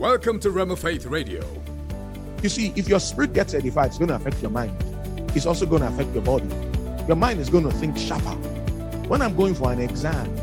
[0.00, 1.44] Welcome to Rhema Faith Radio.
[2.42, 4.74] You see, if your spirit gets edified, it's going to affect your mind.
[5.36, 6.48] It's also going to affect your body.
[7.06, 8.34] Your mind is going to think sharper.
[9.08, 10.34] When I'm going for an exam,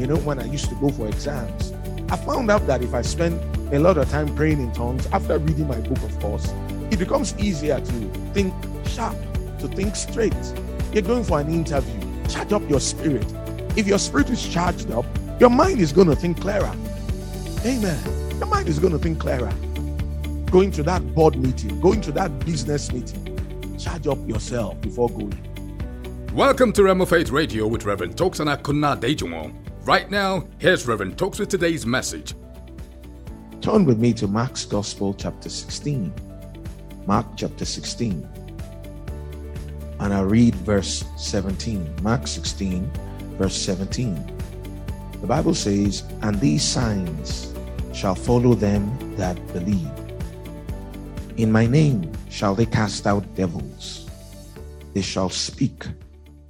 [0.00, 1.72] you know, when I used to go for exams,
[2.10, 3.38] I found out that if I spend
[3.72, 6.52] a lot of time praying in tongues after reading my book, of course,
[6.90, 7.92] it becomes easier to
[8.34, 8.52] think
[8.88, 9.16] sharp,
[9.60, 10.34] to think straight.
[10.92, 13.32] You're going for an interview, charge up your spirit.
[13.76, 15.06] If your spirit is charged up,
[15.38, 16.74] your mind is going to think clearer.
[17.64, 18.25] Amen.
[18.38, 19.50] Your mind is going to think clearer.
[20.50, 26.28] Going to that board meeting, going to that business meeting, charge up yourself before going.
[26.34, 29.54] Welcome to Rhema Faith Radio with Reverend Talks Toksana Kunna Dejumo.
[29.86, 32.34] Right now, here's Reverend Tokes with today's message.
[33.62, 36.12] Turn with me to Mark's Gospel, chapter 16.
[37.06, 38.28] Mark chapter 16.
[40.00, 42.02] And I read verse 17.
[42.02, 42.90] Mark 16,
[43.38, 44.14] verse 17.
[45.22, 47.55] The Bible says, And these signs
[47.96, 48.84] shall follow them
[49.16, 49.90] that believe.
[51.38, 54.06] In my name shall they cast out devils.
[54.92, 55.86] They shall speak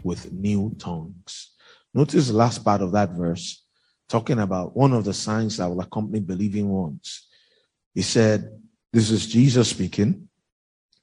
[0.02, 1.54] with new tongues.
[1.94, 3.64] Notice the last part of that verse,
[4.08, 7.28] talking about one of the signs that will accompany believing ones.
[7.94, 8.50] He said,
[8.92, 10.28] This is Jesus speaking,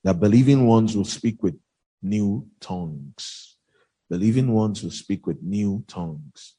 [0.03, 1.57] that believing ones will speak with
[2.01, 3.55] new tongues.
[4.09, 6.55] Believing ones will speak with new tongues.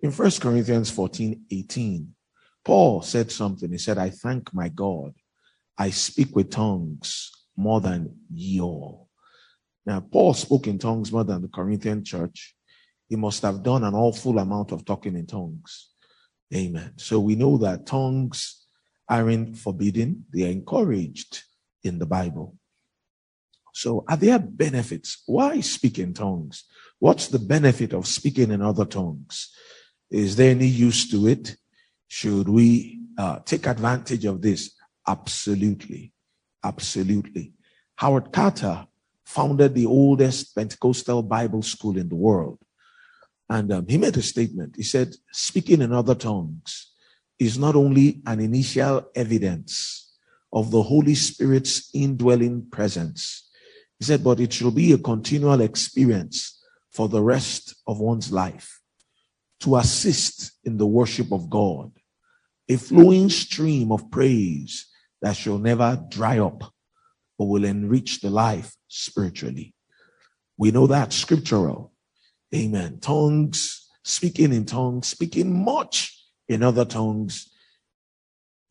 [0.00, 2.14] In 1 Corinthians 14 18,
[2.64, 3.70] Paul said something.
[3.70, 5.14] He said, I thank my God.
[5.76, 9.08] I speak with tongues more than ye all.
[9.84, 12.54] Now, Paul spoke in tongues more than the Corinthian church.
[13.08, 15.90] He must have done an awful amount of talking in tongues.
[16.54, 16.92] Amen.
[16.96, 18.64] So we know that tongues
[19.08, 21.42] aren't forbidden, they are encouraged
[21.82, 22.56] in the Bible.
[23.74, 25.22] So, are there benefits?
[25.26, 26.64] Why speak in tongues?
[26.98, 29.50] What's the benefit of speaking in other tongues?
[30.10, 31.56] Is there any use to it?
[32.14, 34.72] Should we uh, take advantage of this?
[35.08, 36.12] Absolutely.
[36.62, 37.54] Absolutely.
[37.96, 38.86] Howard Carter
[39.24, 42.58] founded the oldest Pentecostal Bible school in the world.
[43.48, 44.76] And um, he made a statement.
[44.76, 46.92] He said, speaking in other tongues
[47.38, 50.12] is not only an initial evidence
[50.52, 53.48] of the Holy Spirit's indwelling presence,
[53.98, 58.80] he said, but it should be a continual experience for the rest of one's life
[59.60, 61.90] to assist in the worship of God
[62.68, 64.86] a flowing stream of praise
[65.20, 66.72] that shall never dry up,
[67.38, 69.74] but will enrich the life spiritually.
[70.56, 71.92] We know that scriptural.
[72.54, 72.98] Amen.
[73.00, 76.18] Tongues, speaking in tongues, speaking much
[76.48, 77.50] in other tongues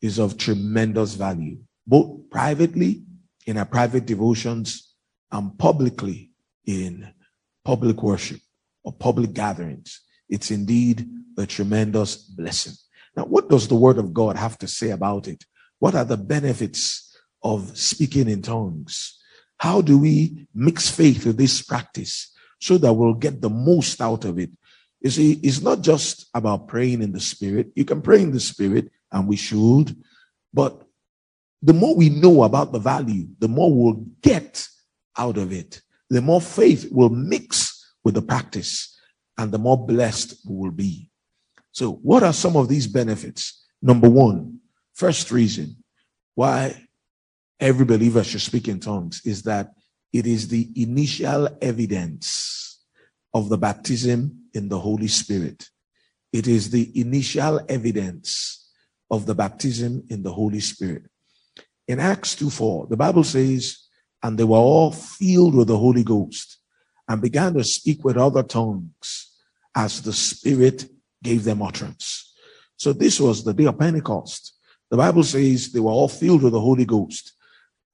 [0.00, 3.04] is of tremendous value, both privately
[3.46, 4.94] in our private devotions
[5.30, 6.30] and publicly
[6.66, 7.12] in
[7.64, 8.40] public worship
[8.84, 10.00] or public gatherings.
[10.28, 11.08] It's indeed
[11.38, 12.74] a tremendous blessing.
[13.16, 15.44] Now, what does the word of God have to say about it?
[15.78, 19.18] What are the benefits of speaking in tongues?
[19.58, 24.24] How do we mix faith with this practice so that we'll get the most out
[24.24, 24.50] of it?
[25.00, 27.72] You see, it's not just about praying in the spirit.
[27.74, 29.96] You can pray in the spirit, and we should,
[30.54, 30.82] but
[31.62, 34.66] the more we know about the value, the more we'll get
[35.16, 35.80] out of it.
[36.10, 38.98] The more faith will mix with the practice,
[39.38, 41.08] and the more blessed we will be.
[41.72, 43.64] So, what are some of these benefits?
[43.80, 44.60] Number one,
[44.94, 45.76] first reason
[46.34, 46.86] why
[47.58, 49.72] every believer should speak in tongues is that
[50.12, 52.80] it is the initial evidence
[53.34, 55.70] of the baptism in the Holy Spirit.
[56.32, 58.70] It is the initial evidence
[59.10, 61.04] of the baptism in the Holy Spirit.
[61.88, 63.78] In Acts 2 4, the Bible says,
[64.22, 66.58] And they were all filled with the Holy Ghost
[67.08, 69.30] and began to speak with other tongues
[69.74, 70.86] as the Spirit
[71.22, 72.34] gave them utterance.
[72.76, 74.54] So this was the day of Pentecost.
[74.90, 77.32] The Bible says they were all filled with the Holy Ghost.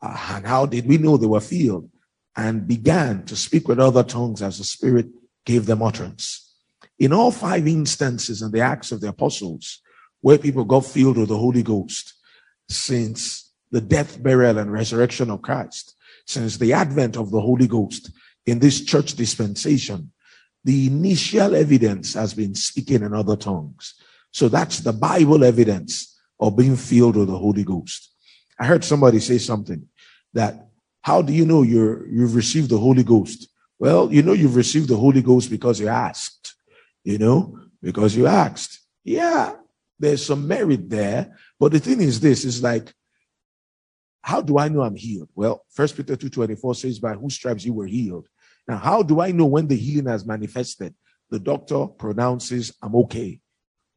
[0.00, 1.90] Uh, and how did we know they were filled?
[2.36, 5.06] And began to speak with other tongues as the Spirit
[5.44, 6.54] gave them utterance.
[6.98, 9.80] In all five instances in the Acts of the Apostles,
[10.20, 12.14] where people got filled with the Holy Ghost,
[12.68, 15.94] since the death, burial, and resurrection of Christ,
[16.26, 18.10] since the advent of the Holy Ghost
[18.46, 20.12] in this church dispensation,
[20.64, 23.94] the initial evidence has been speaking in other tongues.
[24.32, 28.12] So that's the Bible evidence of being filled with the Holy Ghost.
[28.58, 29.88] I heard somebody say something
[30.34, 30.68] that
[31.02, 33.48] how do you know you're you've received the Holy Ghost?
[33.78, 36.54] Well, you know you've received the Holy Ghost because you asked.
[37.04, 38.80] You know, because you asked.
[39.04, 39.54] Yeah,
[39.98, 42.92] there's some merit there, but the thing is this is like
[44.28, 45.30] how do I know I'm healed?
[45.34, 48.28] Well, First Peter 2:24 says, By whose stripes you were healed.
[48.68, 50.94] Now, how do I know when the healing has manifested?
[51.30, 53.40] The doctor pronounces, I'm okay.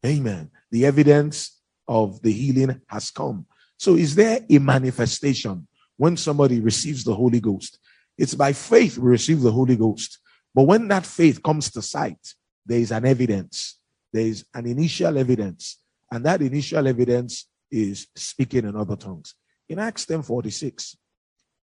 [0.06, 0.50] Amen.
[0.72, 3.46] The evidence of the healing has come.
[3.78, 7.80] So is there a manifestation when somebody receives the Holy Ghost?
[8.18, 10.20] It's by faith we receive the Holy Ghost.
[10.56, 12.34] But when that faith comes to sight,
[12.66, 13.80] there is an evidence.
[14.14, 15.80] There is an initial evidence.
[16.12, 19.36] And that initial evidence is speaking in other tongues.
[19.68, 20.98] In Acts 10 46.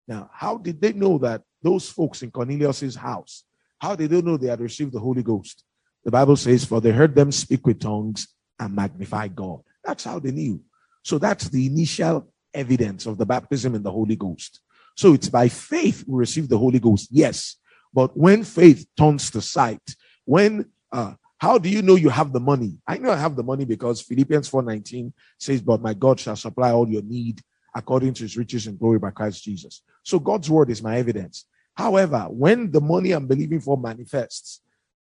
[0.08, 3.44] Now, how did they know that those folks in Cornelius's house,
[3.80, 5.64] how did they know they had received the Holy Ghost?
[6.04, 8.28] The Bible says, For they heard them speak with tongues
[8.60, 9.62] and magnify God.
[9.84, 10.62] That's how they knew.
[11.04, 14.62] So that's the initial evidence of the baptism in the Holy Ghost.
[14.96, 17.58] So it's by faith we receive the Holy Ghost, yes.
[17.94, 19.82] But when faith turns to sight,
[20.24, 22.78] when uh, how do you know you have the money?
[22.88, 26.72] I know I have the money because Philippians 4:19 says, But my God shall supply
[26.72, 27.42] all your need
[27.76, 29.82] according to his riches and glory by Christ Jesus.
[30.04, 31.46] So God's word is my evidence.
[31.76, 34.62] However, when the money I'm believing for manifests,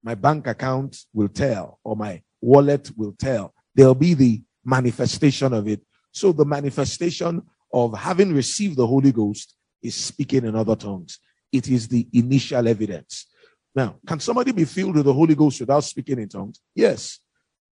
[0.02, 3.52] my bank account will tell, or my wallet will tell.
[3.74, 5.82] There'll be the manifestation of it.
[6.12, 7.42] So the manifestation
[7.72, 11.18] of having received the Holy Ghost is speaking in other tongues.
[11.52, 13.26] It is the initial evidence.
[13.74, 16.60] Now, can somebody be filled with the Holy Ghost without speaking in tongues?
[16.74, 17.18] Yes,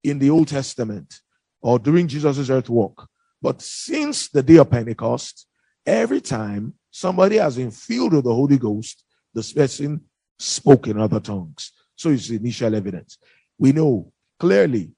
[0.03, 1.21] in the Old Testament
[1.63, 3.09] or during Jesus' earth walk.
[3.45, 5.47] But since the day of Pentecost,
[5.85, 9.05] every time somebody has been filled with the Holy Ghost,
[9.35, 10.01] this person
[10.39, 11.73] spoke in other tongues.
[11.95, 13.19] So it's initial evidence.
[13.59, 14.11] We know
[14.41, 14.93] clearly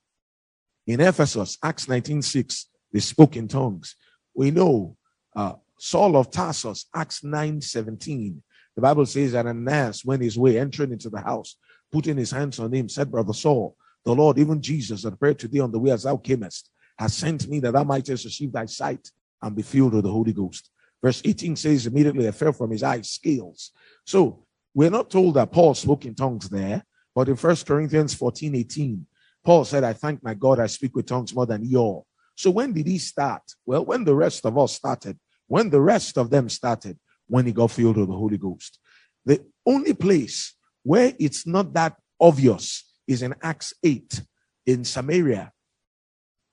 [0.86, 3.96] in Ephesus, Acts 19:6, they spoke in tongues.
[4.32, 4.96] We know
[5.34, 8.36] uh, Saul of Tarsus, Acts 9:17,
[8.76, 11.56] the Bible says that Ananias went his way, entering into the house,
[11.90, 15.48] putting his hands on him, said, Brother Saul, the Lord, even Jesus, that prayed to
[15.48, 18.66] thee on the way as thou camest, has sent me that thou mightest receive thy
[18.66, 19.10] sight
[19.42, 20.70] and be filled with the Holy Ghost.
[21.02, 23.72] Verse 18 says, immediately there fell from his eyes scales.
[24.04, 24.44] So
[24.74, 26.84] we're not told that Paul spoke in tongues there,
[27.14, 29.06] but in First Corinthians 14 18,
[29.44, 32.06] Paul said, I thank my God I speak with tongues more than ye all.
[32.34, 33.42] So when did he start?
[33.64, 36.98] Well, when the rest of us started, when the rest of them started,
[37.28, 38.78] when he got filled with the Holy Ghost.
[39.24, 44.22] The only place where it's not that obvious is in Acts 8
[44.66, 45.52] in Samaria.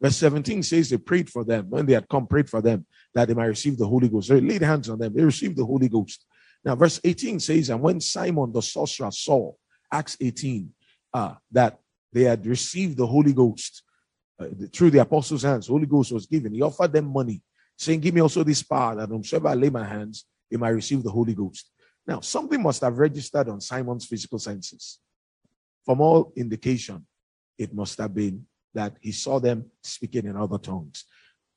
[0.02, 1.70] Verse 17 says they prayed for them.
[1.70, 4.30] When they had come, prayed for them that they might receive the Holy Ghost.
[4.30, 5.14] They laid hands on them.
[5.14, 6.26] They received the Holy Ghost.
[6.66, 9.54] Now, verse 18 says, And when Simon the sorcerer saw,
[9.92, 10.70] Acts 18,
[11.14, 11.80] uh, that
[12.12, 13.84] they had received the Holy Ghost
[14.40, 16.54] uh, through the apostles' hands, Holy Ghost was given.
[16.54, 17.42] He offered them money,
[17.78, 21.04] saying, Give me also this power that whomsoever I lay my hands, he might receive
[21.04, 21.70] the Holy Ghost.
[22.06, 25.00] Now, something must have registered on Simon's physical senses.
[25.86, 27.06] From all indication,
[27.58, 31.06] it must have been that he saw them speaking in other tongues.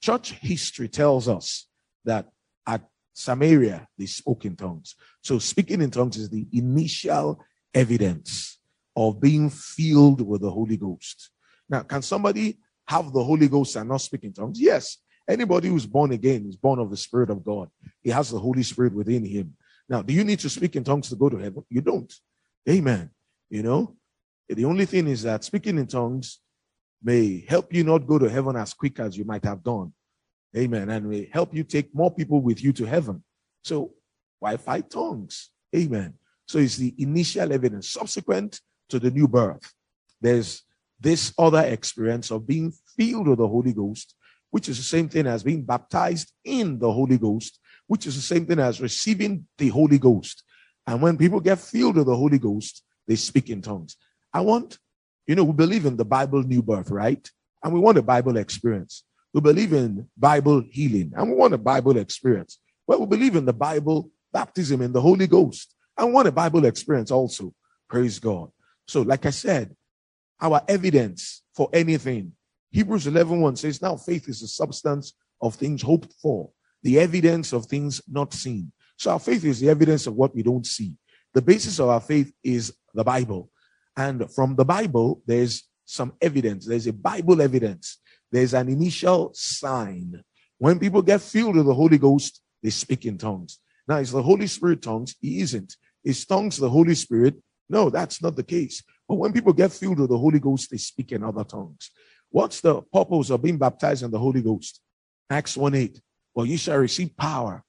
[0.02, 1.66] Church history tells us
[2.04, 2.28] that
[2.66, 2.82] at
[3.12, 4.94] Samaria, they spoke in tongues.
[5.22, 7.42] So, speaking in tongues is the initial
[7.72, 8.58] evidence
[8.94, 11.30] of being filled with the Holy Ghost.
[11.68, 14.60] Now, can somebody have the Holy Ghost and not speak in tongues?
[14.60, 14.98] Yes,
[15.28, 17.68] Anybody who's born again is born of the Spirit of God.
[18.02, 19.56] He has the Holy Spirit within him.
[19.88, 21.64] Now, do you need to speak in tongues to go to heaven?
[21.68, 22.12] You don't.
[22.68, 23.10] Amen.
[23.50, 23.96] You know,
[24.48, 26.40] the only thing is that speaking in tongues
[27.02, 29.92] may help you not go to heaven as quick as you might have done.
[30.56, 30.88] Amen.
[30.88, 33.22] And may help you take more people with you to heaven.
[33.62, 33.92] So,
[34.38, 35.50] why fight tongues?
[35.74, 36.14] Amen.
[36.46, 37.88] So, it's the initial evidence.
[37.90, 39.72] Subsequent to the new birth,
[40.20, 40.62] there's
[40.98, 44.14] this other experience of being filled with the Holy Ghost
[44.56, 48.22] which is the same thing as being baptized in the Holy Ghost, which is the
[48.22, 50.44] same thing as receiving the Holy Ghost.
[50.86, 53.96] And when people get filled with the Holy Ghost, they speak in tongues.
[54.32, 54.78] I want,
[55.26, 57.28] you know, we believe in the Bible new birth, right?
[57.62, 59.04] And we want a Bible experience.
[59.32, 62.58] We believe in Bible healing, and we want a Bible experience.
[62.86, 66.64] Well, we believe in the Bible baptism in the Holy Ghost, and want a Bible
[66.64, 67.52] experience also.
[67.88, 68.50] Praise God.
[68.86, 69.74] So, like I said,
[70.40, 72.32] our evidence for anything
[72.76, 76.50] Hebrews 11 1 says, Now faith is the substance of things hoped for,
[76.82, 78.70] the evidence of things not seen.
[78.98, 80.92] So our faith is the evidence of what we don't see.
[81.32, 83.50] The basis of our faith is the Bible.
[83.96, 86.66] And from the Bible, there's some evidence.
[86.66, 87.98] There's a Bible evidence.
[88.30, 90.22] There's an initial sign.
[90.58, 93.58] When people get filled with the Holy Ghost, they speak in tongues.
[93.88, 95.14] Now, is the Holy Spirit tongues?
[95.20, 95.76] He isn't.
[96.04, 97.36] Is tongues the Holy Spirit?
[97.68, 98.82] No, that's not the case.
[99.08, 101.90] But when people get filled with the Holy Ghost, they speak in other tongues.
[102.30, 104.80] What's the purpose of being baptized in the Holy Ghost?
[105.30, 106.00] Acts 1 8.
[106.34, 107.64] Well, you shall receive power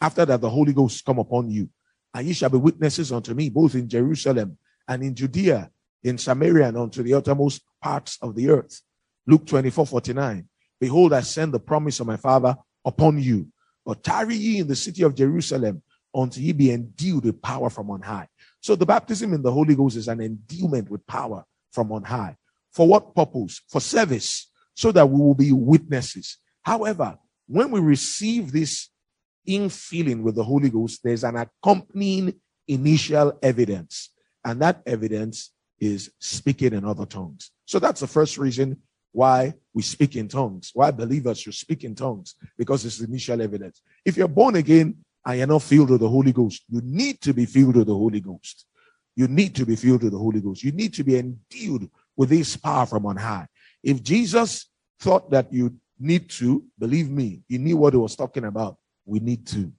[0.00, 1.68] after that the Holy Ghost come upon you,
[2.14, 4.58] and you shall be witnesses unto me, both in Jerusalem
[4.90, 5.70] and in Judea,
[6.02, 8.82] in Samaria, and unto the uttermost parts of the earth.
[9.26, 10.48] Luke 24 49.
[10.80, 13.46] Behold, I send the promise of my Father upon you.
[13.86, 15.82] But tarry ye in the city of Jerusalem
[16.12, 18.26] until ye be endued with power from on high.
[18.60, 22.36] So the baptism in the Holy Ghost is an endowment with power from on high.
[22.72, 23.60] For what purpose?
[23.68, 26.38] For service, so that we will be witnesses.
[26.62, 27.16] However,
[27.46, 28.88] when we receive this
[29.48, 32.34] infilling with the Holy Ghost, there's an accompanying
[32.66, 34.10] initial evidence.
[34.44, 37.50] And that evidence is speaking in other tongues.
[37.66, 38.78] So that's the first reason
[39.12, 43.82] why we speak in tongues, why believers should speak in tongues, because it's initial evidence.
[44.04, 47.32] If you're born again and you're not filled with the Holy Ghost, you need to
[47.32, 48.66] be filled with the Holy Ghost.
[49.16, 50.62] You need to be filled with the Holy Ghost.
[50.62, 53.46] You need to be endued with this power from on high.
[53.82, 54.66] If Jesus
[55.00, 58.76] thought that you need to, believe me, he knew what he was talking about.
[59.04, 59.72] We need to.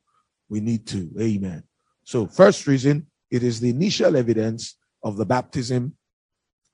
[0.49, 1.09] We need to.
[1.19, 1.63] Amen.
[2.03, 5.95] So, first reason, it is the initial evidence of the baptism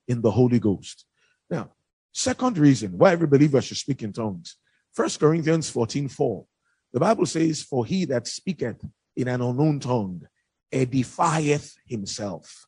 [0.08, 1.06] in the Holy Ghost.
[1.50, 1.72] Now,
[2.12, 4.58] second reason why every believer should speak in tongues.
[4.94, 6.46] First Corinthians 14 4.
[6.94, 8.84] The Bible says, For he that speaketh
[9.16, 10.24] in an unknown tongue
[10.74, 12.66] edifieth himself.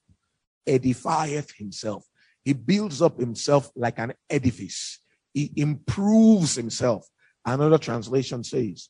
[0.67, 2.05] Edifieth himself.
[2.43, 4.99] He builds up himself like an edifice.
[5.33, 7.07] He improves himself.
[7.45, 8.89] Another translation says,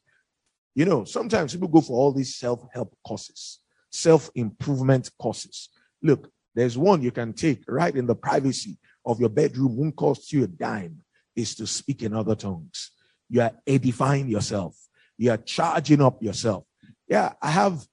[0.76, 3.60] you know, sometimes people go for all these self help courses,
[3.90, 5.70] self improvement courses.
[6.02, 10.32] Look, there's one you can take right in the privacy of your bedroom, won't cost
[10.32, 11.00] you a dime,
[11.36, 12.92] is to speak in other tongues.
[13.30, 14.78] You are edifying yourself,
[15.18, 16.66] you are charging up yourself.
[17.08, 17.86] Yeah, I have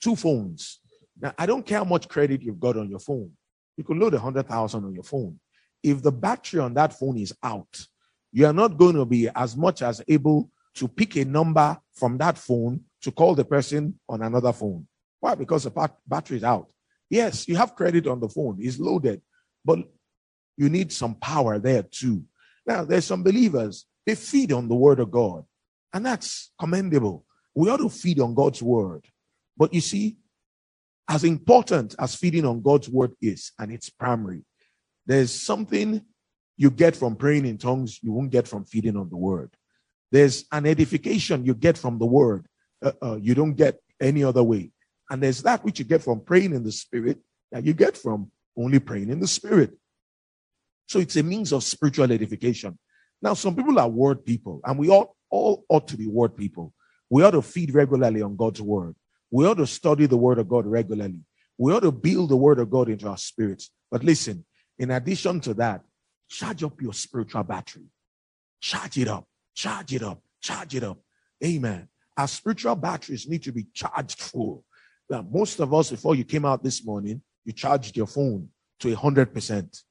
[0.00, 0.80] two phones.
[1.20, 3.30] Now, I don't care how much credit you've got on your phone.
[3.76, 5.38] You could load a hundred thousand on your phone.
[5.82, 7.86] If the battery on that phone is out,
[8.32, 12.18] you are not going to be as much as able to pick a number from
[12.18, 14.84] that phone to call the person on another phone.
[15.20, 15.36] Why?
[15.36, 16.66] Because the bat- battery is out.
[17.08, 19.22] Yes, you have credit on the phone, it's loaded,
[19.64, 19.78] but
[20.56, 22.24] you need some power there too.
[22.66, 25.44] Now, there's some believers, they feed on the word of God,
[25.92, 27.24] and that's commendable.
[27.54, 29.04] We ought to feed on God's word.
[29.56, 30.16] But you see,
[31.08, 34.42] as important as feeding on God's word is, and it's primary,
[35.06, 36.02] there's something
[36.56, 39.50] you get from praying in tongues you won't get from feeding on the word.
[40.10, 42.46] There's an edification you get from the word
[42.82, 44.70] uh, uh, you don't get any other way.
[45.10, 47.18] And there's that which you get from praying in the spirit
[47.52, 49.76] that you get from only praying in the spirit.
[50.86, 52.78] So it's a means of spiritual edification.
[53.22, 56.72] Now, some people are word people, and we all, all ought to be word people.
[57.10, 58.94] We ought to feed regularly on God's word.
[59.30, 61.20] We ought to study the word of God regularly.
[61.58, 63.70] We ought to build the word of God into our spirits.
[63.90, 64.44] But listen,
[64.78, 65.82] in addition to that,
[66.28, 67.86] charge up your spiritual battery.
[68.60, 69.26] Charge it up.
[69.54, 70.20] Charge it up.
[70.40, 70.98] Charge it up.
[71.44, 71.88] Amen.
[72.16, 74.64] Our spiritual batteries need to be charged full.
[75.10, 78.48] Now, most of us, before you came out this morning, you charged your phone
[78.80, 79.82] to a hundred percent.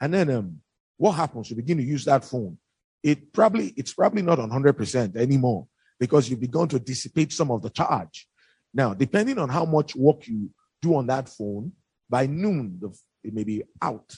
[0.00, 0.60] And then um,
[0.96, 1.50] what happens?
[1.50, 2.58] You begin to use that phone.
[3.02, 5.66] It probably it's probably not on hundred percent anymore
[5.98, 8.28] because you've begun to dissipate some of the charge.
[8.72, 10.50] Now, depending on how much work you
[10.82, 11.72] do on that phone,
[12.10, 12.88] by noon the,
[13.22, 14.14] it may be out.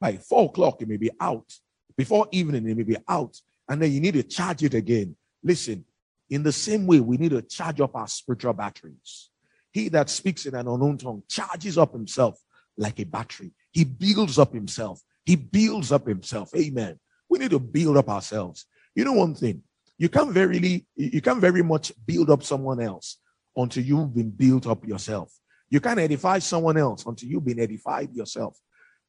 [0.00, 1.50] By four o'clock, it may be out.
[1.96, 5.16] Before evening, it may be out and then you need to charge it again.
[5.42, 5.84] Listen,
[6.28, 9.30] in the same way, we need to charge up our spiritual batteries.
[9.72, 12.38] He that speaks in an unknown tongue charges up himself
[12.76, 13.52] like a battery.
[13.72, 15.00] He builds up himself.
[15.24, 16.50] He builds up himself.
[16.56, 16.98] Amen.
[17.28, 18.66] We need to build up ourselves.
[18.94, 19.62] You know one thing,
[19.98, 23.18] you can't very you can't very much build up someone else
[23.56, 25.32] until you've been built up yourself.
[25.68, 28.56] You can't edify someone else until you've been edified yourself.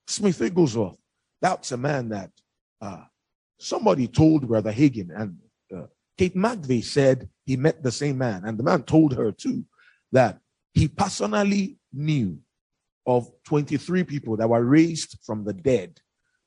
[0.07, 0.97] Smith Wigglesworth,
[1.41, 2.31] that's a man that
[2.81, 3.03] uh,
[3.59, 5.37] Somebody told Brother Hagin, and
[6.17, 9.65] Kate McVeigh said he met the same man, and the man told her too
[10.11, 10.39] that
[10.73, 12.39] he personally knew
[13.05, 15.99] of 23 people that were raised from the dead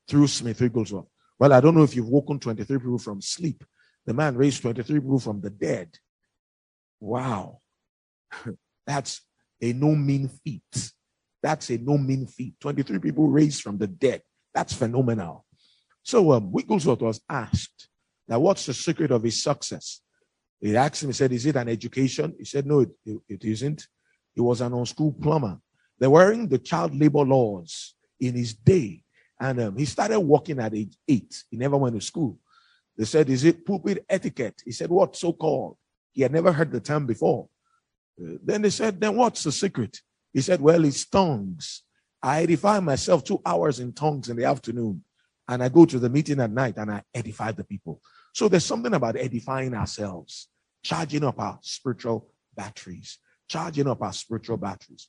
[0.08, 1.06] through Smith Wigglesworth.
[1.38, 3.64] Well, I don't know if you've woken 23 people from sleep.
[4.04, 5.96] The man raised 23 people from the dead.
[7.00, 7.60] Wow.
[8.86, 9.22] That's
[9.62, 10.92] a no mean feat.
[11.42, 12.54] That's a no mean feat.
[12.60, 14.22] 23 people raised from the dead.
[14.54, 15.46] That's phenomenal.
[16.02, 17.88] So um, Wigglesworth was asked,
[18.30, 20.00] now what's the secret of his success?
[20.60, 22.34] He asked him, he said, is it an education?
[22.38, 22.90] He said, no, it,
[23.28, 23.88] it, isn't.
[24.34, 25.58] He was an unschooled plumber.
[25.98, 29.02] They were in the child labor laws in his day.
[29.40, 31.42] And um, he started working at age eight.
[31.50, 32.38] He never went to school.
[32.96, 34.62] They said, is it pulpit etiquette?
[34.64, 35.76] He said, what so called?
[36.12, 37.48] He had never heard the term before.
[38.22, 39.98] Uh, then they said, then what's the secret?
[40.32, 41.82] He said, well, it's tongues.
[42.22, 45.02] I edify myself two hours in tongues in the afternoon
[45.50, 48.00] and I go to the meeting at night and I edify the people.
[48.32, 50.48] So there's something about edifying ourselves,
[50.82, 53.18] charging up our spiritual batteries,
[53.48, 55.08] charging up our spiritual batteries.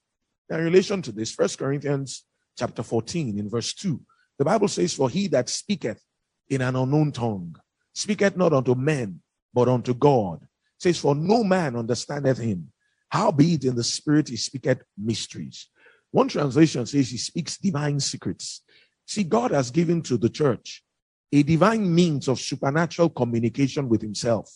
[0.49, 2.25] Now, in relation to this, First Corinthians
[2.57, 4.01] chapter 14, in verse 2,
[4.37, 6.01] the Bible says, For he that speaketh
[6.49, 7.55] in an unknown tongue
[7.93, 9.21] speaketh not unto men,
[9.53, 10.41] but unto God.
[10.41, 10.47] It
[10.79, 12.71] says, For no man understandeth him.
[13.09, 15.67] Howbeit in the spirit he speaketh mysteries.
[16.11, 18.63] One translation says he speaks divine secrets.
[19.05, 20.83] See, God has given to the church
[21.31, 24.51] a divine means of supernatural communication with himself,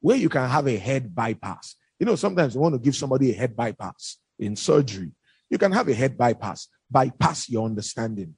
[0.00, 1.76] where you can have a head bypass.
[1.98, 5.12] You know, sometimes you want to give somebody a head bypass in surgery.
[5.48, 8.34] You can have a head bypass, bypass your understanding.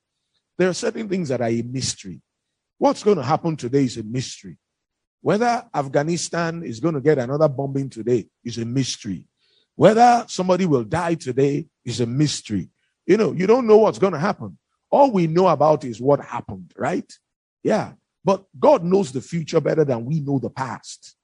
[0.59, 2.21] There are certain things that are a mystery.
[2.79, 4.59] What's going to happen today is a mystery.
[5.21, 9.25] Whether Afghanistan is going to get another bombing today is a mystery.
[9.77, 12.71] Whether somebody will die today is a mystery.
[13.07, 14.59] You know, you don't know what's going to happen.
[14.91, 17.11] All we know about is what happened, right?
[17.63, 17.93] Yeah.
[18.25, 21.17] But God knows the future better than we know the past.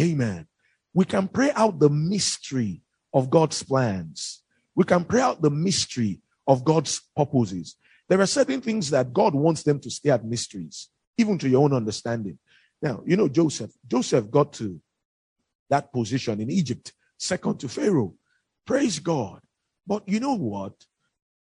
[0.00, 0.46] Amen.
[0.92, 4.42] We can pray out the mystery of God's plans.
[4.74, 7.76] We can pray out the mystery of God's purposes.
[8.08, 11.64] There are certain things that God wants them to stay at mysteries, even to your
[11.64, 12.38] own understanding.
[12.82, 14.80] Now, you know, Joseph, Joseph got to
[15.70, 18.14] that position in Egypt, second to Pharaoh.
[18.66, 19.40] Praise God.
[19.86, 20.74] But you know what?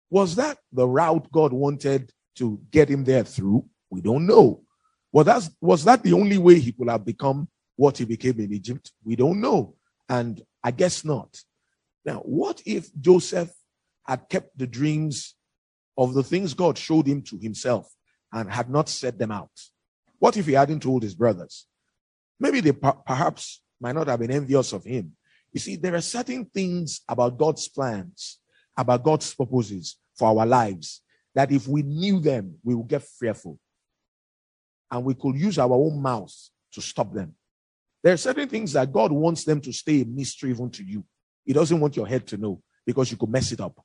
[0.10, 3.66] Was that the route God wanted to get him there through?
[3.90, 4.64] We don't know.
[5.12, 8.54] Well, that's was that the only way he could have become what he became in
[8.54, 8.92] Egypt?
[9.04, 9.76] We don't know.
[10.08, 11.42] And I guess not.
[12.06, 13.52] Now, what if Joseph
[14.06, 15.36] had kept the dreams
[15.98, 17.92] of the things God showed him to himself
[18.32, 19.52] and had not said them out?
[20.20, 21.66] What if he hadn't told his brothers?
[22.40, 25.14] Maybe they perhaps might not have been envious of him.
[25.52, 28.40] You see, there are certain things about God's plans,
[28.78, 31.02] about God's purposes for our lives,
[31.34, 33.58] that if we knew them, we would get fearful
[34.92, 36.34] and we could use our own mouth
[36.74, 37.36] to stop them.
[38.04, 41.04] There are certain things that God wants them to stay a mystery even to you.
[41.46, 43.84] He doesn't want your head to know because you could mess it up.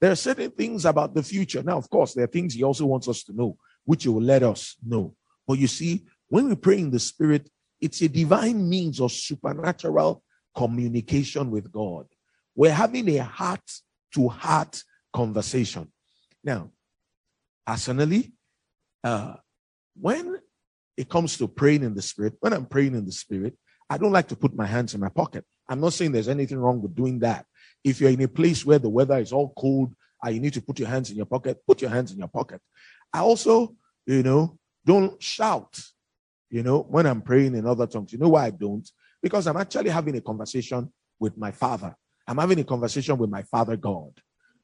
[0.00, 1.62] There are certain things about the future.
[1.62, 4.22] Now, of course, there are things He also wants us to know, which He will
[4.22, 5.14] let us know.
[5.46, 7.48] But you see, when we pray in the Spirit,
[7.80, 10.22] it's a divine means of supernatural
[10.56, 12.06] communication with God.
[12.54, 13.70] We're having a heart
[14.14, 14.82] to heart
[15.12, 15.90] conversation.
[16.42, 16.70] Now,
[17.66, 18.32] personally,
[19.02, 19.34] uh,
[19.98, 20.38] when
[20.96, 23.56] it comes to praying in the spirit, when I'm praying in the spirit,
[23.90, 25.44] I don't like to put my hands in my pocket.
[25.68, 27.46] I'm not saying there's anything wrong with doing that.
[27.82, 30.62] If you're in a place where the weather is all cold and you need to
[30.62, 32.60] put your hands in your pocket, put your hands in your pocket.
[33.12, 35.80] I also, you know, don't shout,
[36.50, 38.12] you know, when I'm praying in other tongues.
[38.12, 38.88] You know why I don't?
[39.22, 41.94] Because I'm actually having a conversation with my father.
[42.26, 44.12] I'm having a conversation with my father God.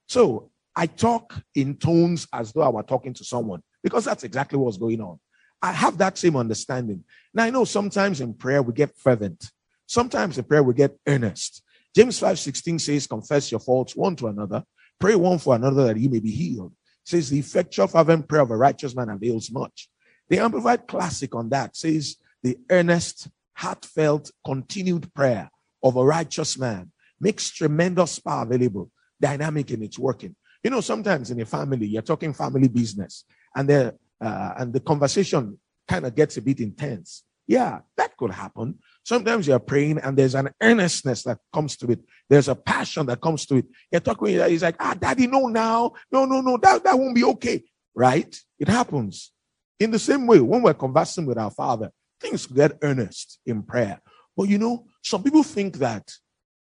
[0.07, 4.59] So I talk in tones as though I were talking to someone because that's exactly
[4.59, 5.19] what's going on.
[5.63, 7.05] I have that same understanding.
[7.35, 9.51] Now, I know sometimes in prayer we get fervent,
[9.87, 11.63] sometimes in prayer we get earnest.
[11.95, 14.65] James 5 16 says, Confess your faults one to another,
[14.99, 16.73] pray one for another that you may be healed.
[17.05, 19.89] It says, The effectual fervent prayer of a righteous man avails much.
[20.29, 25.51] The Amplified Classic on that says, The earnest, heartfelt, continued prayer
[25.83, 28.91] of a righteous man makes tremendous power available,
[29.21, 30.37] dynamic in its working.
[30.63, 34.81] You know, sometimes in a family, you're talking family business, and the uh, and the
[34.81, 35.59] conversation
[35.89, 37.25] kind of gets a bit intense.
[37.47, 38.79] Yeah, that could happen.
[39.03, 42.01] Sometimes you're praying and there's an earnestness that comes to it.
[42.29, 43.67] There's a passion that comes to it.
[43.91, 45.95] You're talking, he's like, ah, daddy, no, now.
[46.13, 47.65] No, no, no, that, that won't be okay.
[47.93, 48.39] Right?
[48.61, 49.33] It happens.
[49.81, 54.01] In the same way, when we're conversing with our father, things get earnest in prayer.
[54.37, 56.09] But you know, some people think that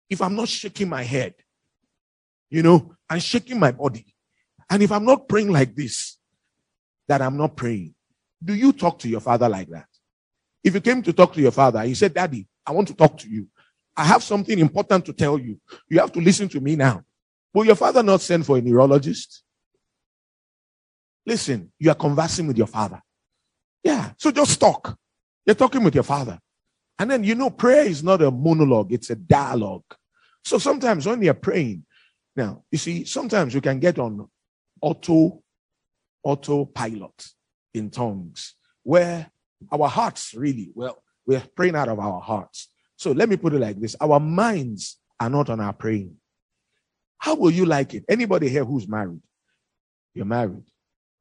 [0.08, 1.34] if I'm not shaking my head,
[2.48, 4.06] you know, and shaking my body,
[4.70, 6.16] and if I'm not praying like this,
[7.08, 7.94] that I'm not praying.
[8.42, 9.86] Do you talk to your father like that?
[10.64, 13.18] If you came to talk to your father, he said, Daddy, I want to talk
[13.18, 13.48] to you.
[13.96, 15.60] I have something important to tell you.
[15.88, 17.04] You have to listen to me now.
[17.52, 19.42] Will your father not send for a neurologist?
[21.26, 23.00] Listen, you are conversing with your father.
[23.84, 24.96] Yeah, so just talk.
[25.44, 26.38] You're talking with your father.
[26.98, 29.84] And then, you know, prayer is not a monologue, it's a dialogue.
[30.44, 31.84] So sometimes when you're praying,
[32.34, 34.28] now, you see, sometimes you can get on
[34.80, 35.41] auto
[36.22, 37.26] autopilot
[37.74, 39.30] in tongues, where
[39.70, 42.68] our hearts really, well, we're praying out of our hearts.
[42.96, 46.16] So let me put it like this our minds are not on our praying.
[47.18, 48.04] How will you like it?
[48.08, 49.20] Anybody here who's married?
[50.14, 50.64] You're married.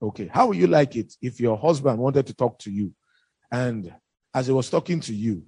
[0.02, 0.28] Okay.
[0.32, 2.94] How will you like it if your husband wanted to talk to you
[3.52, 3.94] and
[4.34, 5.44] as he was talking to you,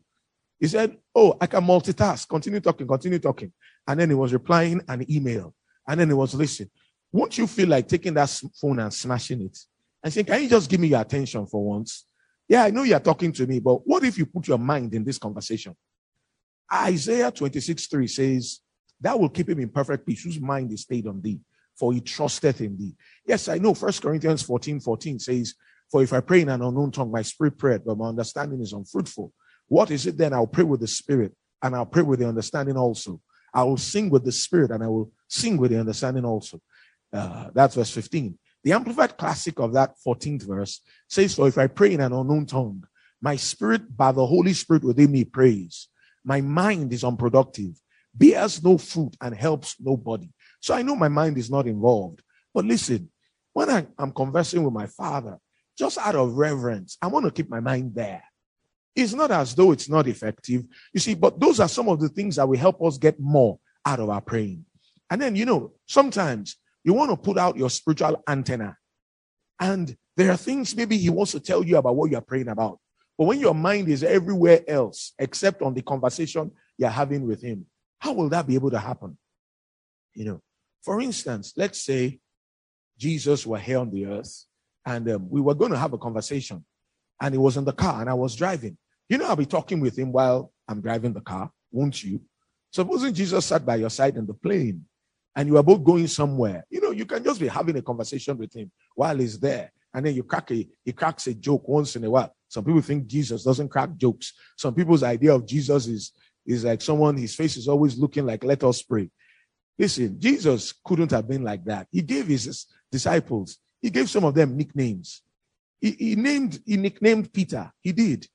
[0.59, 2.27] he said, Oh, I can multitask.
[2.27, 3.51] Continue talking, continue talking.
[3.87, 5.53] And then he was replying an email.
[5.87, 6.69] And then he was listening.
[7.13, 9.57] Won't you feel like taking that phone and smashing it
[10.03, 12.07] and saying, Can you just give me your attention for once?
[12.49, 15.03] Yeah, I know you're talking to me, but what if you put your mind in
[15.03, 15.75] this conversation?
[16.73, 18.59] Isaiah 26 3 says,
[18.99, 21.39] That will keep him in perfect peace, whose mind is stayed on thee,
[21.77, 22.95] for he trusteth in thee.
[23.27, 23.75] Yes, I know.
[23.75, 25.53] First Corinthians 14 14 says,
[25.91, 28.73] For if I pray in an unknown tongue, my spirit prayed, but my understanding is
[28.73, 29.31] unfruitful.
[29.67, 30.33] What is it then?
[30.33, 33.21] I'll pray with the spirit, and I'll pray with the understanding also.
[33.53, 36.59] I will sing with the spirit, and I will sing with the understanding also.
[37.13, 38.37] Uh, that's verse 15.
[38.63, 42.45] The Amplified Classic of that 14th verse says, For if I pray in an unknown
[42.45, 42.83] tongue,
[43.21, 45.87] my spirit by the Holy Spirit within me prays.
[46.25, 47.79] My mind is unproductive,
[48.13, 50.29] bears no fruit, and helps nobody.
[50.61, 52.21] So I know my mind is not involved.
[52.53, 53.09] But listen,
[53.53, 55.37] when I, am conversing with my father,
[55.77, 58.23] just out of reverence, I want to keep my mind there.
[58.95, 60.63] It's not as though it's not effective.
[60.93, 63.59] You see, but those are some of the things that will help us get more
[63.85, 64.65] out of our praying.
[65.09, 68.77] And then, you know, sometimes you want to put out your spiritual antenna.
[69.59, 72.79] And there are things maybe he wants to tell you about what you're praying about.
[73.17, 77.65] But when your mind is everywhere else except on the conversation you're having with him,
[77.99, 79.17] how will that be able to happen?
[80.13, 80.41] You know,
[80.83, 82.19] for instance, let's say
[82.97, 84.45] Jesus were here on the earth
[84.85, 86.65] and um, we were going to have a conversation
[87.21, 88.77] and he was in the car and I was driving.
[89.07, 92.21] You know, I'll be talking with him while I'm driving the car, won't you?
[92.71, 94.85] Supposing Jesus sat by your side in the plane
[95.35, 98.37] and you are both going somewhere, you know, you can just be having a conversation
[98.37, 99.71] with him while he's there.
[99.93, 102.35] And then you crack a, he cracks a joke once in a while.
[102.47, 104.33] Some people think Jesus doesn't crack jokes.
[104.57, 106.11] Some people's idea of Jesus is,
[106.45, 109.09] is like someone, his face is always looking like, let us pray.
[109.77, 111.87] Listen, Jesus couldn't have been like that.
[111.91, 115.21] He gave his disciples, he gave some of them nicknames.
[115.81, 117.71] He, he named, he nicknamed Peter.
[117.81, 118.27] He did.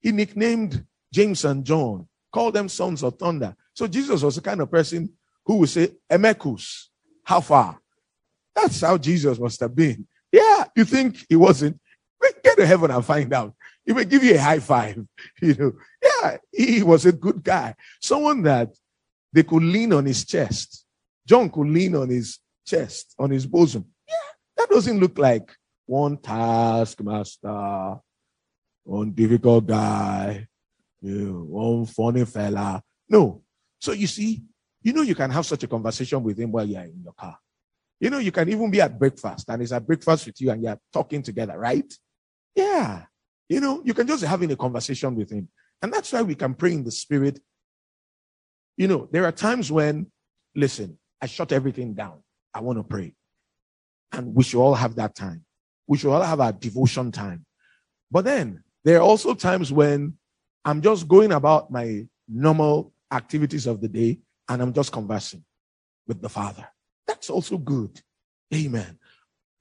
[0.00, 3.54] He nicknamed James and John, called them sons of thunder.
[3.74, 5.12] So Jesus was the kind of person
[5.48, 6.88] who will say, Emekus,
[7.24, 7.80] how far?
[8.54, 10.06] That's how Jesus must have been.
[10.30, 11.80] Yeah, you think he wasn't?
[12.44, 13.54] Get to heaven and find out.
[13.86, 15.02] He may give you a high five.
[15.40, 17.74] You know, yeah, he was a good guy.
[18.00, 18.76] Someone that
[19.32, 20.84] they could lean on his chest.
[21.26, 23.86] John could lean on his chest, on his bosom.
[24.06, 24.14] Yeah,
[24.58, 25.50] that doesn't look like
[25.86, 27.96] one taskmaster,
[28.84, 30.46] one difficult guy,
[31.00, 32.82] you know, one funny fella.
[33.08, 33.42] No.
[33.80, 34.42] So you see,
[34.82, 37.38] you know you can have such a conversation with him while you're in your car.
[38.00, 40.62] You know, you can even be at breakfast and he's at breakfast with you and
[40.62, 41.92] you're talking together, right?
[42.54, 43.04] Yeah.
[43.48, 45.48] You know, you can just having a conversation with him.
[45.82, 47.40] And that's why we can pray in the spirit.
[48.76, 50.06] You know, there are times when,
[50.54, 52.22] listen, I shut everything down.
[52.54, 53.14] I want to pray.
[54.12, 55.44] And we should all have that time.
[55.88, 57.44] We should all have our devotion time.
[58.10, 60.14] But then there are also times when
[60.64, 65.44] I'm just going about my normal activities of the day and I'm just conversing
[66.06, 66.66] with the Father.
[67.06, 68.00] That's also good.
[68.54, 68.98] Amen.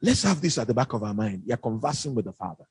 [0.02, 1.43] Let's have this at the back of our mind.
[1.45, 2.65] You're conversing with the Father.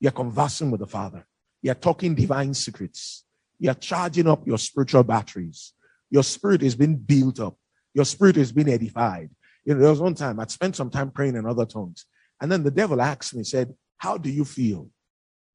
[0.00, 1.26] You're conversing with the Father.
[1.62, 3.24] You're talking divine secrets.
[3.58, 5.72] You're charging up your spiritual batteries.
[6.10, 7.56] Your spirit is being built up.
[7.94, 9.30] Your spirit is being edified.
[9.64, 12.06] You know, there was one time I'd spent some time praying in other tongues.
[12.40, 14.90] And then the devil asked me, said, How do you feel?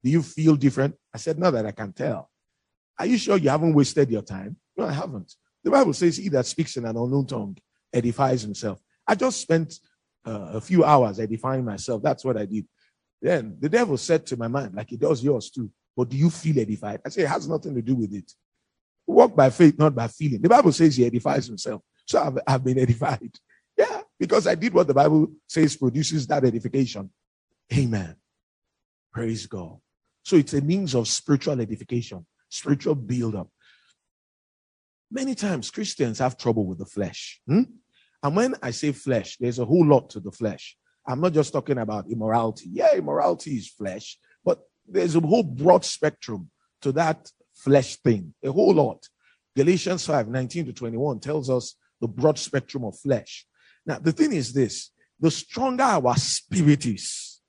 [0.03, 0.95] Do you feel different?
[1.13, 2.29] I said, No, that I can tell.
[2.97, 4.57] Are you sure you haven't wasted your time?
[4.75, 5.33] No, I haven't.
[5.63, 7.57] The Bible says, He that speaks in an unknown tongue
[7.93, 8.79] edifies himself.
[9.07, 9.79] I just spent
[10.25, 12.01] uh, a few hours edifying myself.
[12.03, 12.67] That's what I did.
[13.21, 16.29] Then the devil said to my mind, like he does yours too, but do you
[16.29, 17.01] feel edified?
[17.05, 18.31] I say it has nothing to do with it.
[19.05, 20.41] Walk by faith, not by feeling.
[20.41, 21.81] The Bible says he edifies himself.
[22.05, 23.31] So I've, I've been edified.
[23.77, 27.09] Yeah, because I did what the Bible says produces that edification.
[27.73, 28.15] Amen.
[29.11, 29.77] Praise God.
[30.23, 33.49] So it's a means of spiritual edification, spiritual build up.
[35.11, 37.41] Many times Christians have trouble with the flesh.
[37.47, 37.63] Hmm?
[38.21, 40.77] And when I say flesh, there's a whole lot to the flesh.
[41.07, 42.69] I'm not just talking about immorality.
[42.71, 46.49] Yeah, immorality is flesh, but there's a whole broad spectrum
[46.81, 49.07] to that flesh thing, a whole lot.
[49.55, 53.45] Galatians 5 19 to 21 tells us the broad spectrum of flesh.
[53.85, 57.41] Now, the thing is this the stronger our spirit is,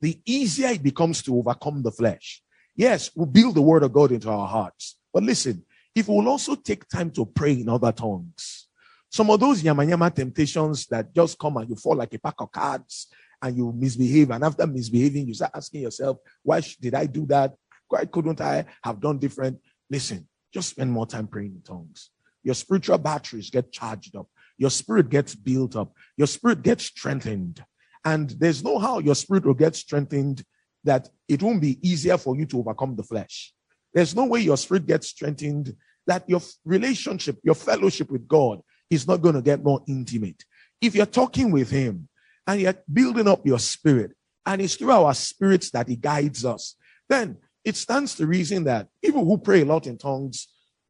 [0.00, 2.42] the easier it becomes to overcome the flesh.
[2.76, 4.98] Yes, we build the word of God into our hearts.
[5.12, 8.68] But listen, if we'll also take time to pray in other tongues,
[9.10, 12.34] some of those yama yama temptations that just come and you fall like a pack
[12.38, 13.06] of cards
[13.40, 14.30] and you misbehave.
[14.30, 17.54] And after misbehaving, you start asking yourself, why did I do that?
[17.88, 19.60] Why couldn't I have done different?
[19.88, 22.10] Listen, just spend more time praying in tongues.
[22.42, 24.26] Your spiritual batteries get charged up.
[24.58, 25.92] Your spirit gets built up.
[26.16, 27.64] Your spirit gets strengthened.
[28.04, 30.44] And there's no how your spirit will get strengthened
[30.82, 33.54] that it won't be easier for you to overcome the flesh.
[33.94, 35.74] There's no way your spirit gets strengthened
[36.06, 40.44] that your relationship, your fellowship with God is not going to get more intimate.
[40.80, 42.08] If you're talking with Him
[42.46, 44.12] and you're building up your spirit,
[44.46, 46.76] and it's through our spirits that He guides us,
[47.08, 50.48] then it stands to reason that people who pray a lot in tongues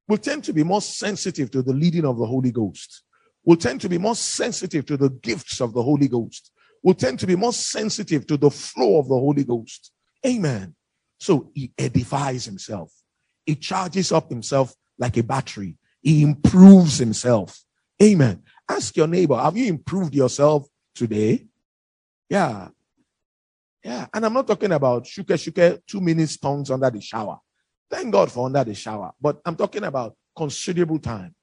[0.09, 3.03] will tend to be more sensitive to the leading of the Holy Ghost,
[3.45, 6.51] will tend to be more sensitive to the gifts of the Holy Ghost,
[6.83, 9.93] will tend to be more sensitive to the flow of the Holy Ghost.
[10.27, 10.75] Amen.
[11.19, 12.93] So he edifies himself.
[13.47, 15.77] He charges up himself like a battery.
[16.01, 17.61] He improves himself.
[18.03, 18.43] Amen.
[18.69, 21.47] Ask your neighbor, have you improved yourself today?
[22.29, 22.69] Yeah.
[23.83, 24.07] Yeah.
[24.13, 27.39] And I'm not talking about shuke shuke, two minutes tongues under the shower.
[27.91, 29.13] Thank God for under the shower.
[29.21, 31.35] But I'm talking about considerable time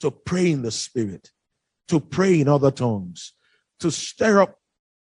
[0.00, 1.30] to pray in the spirit,
[1.88, 3.32] to pray in other tongues,
[3.80, 4.58] to stir up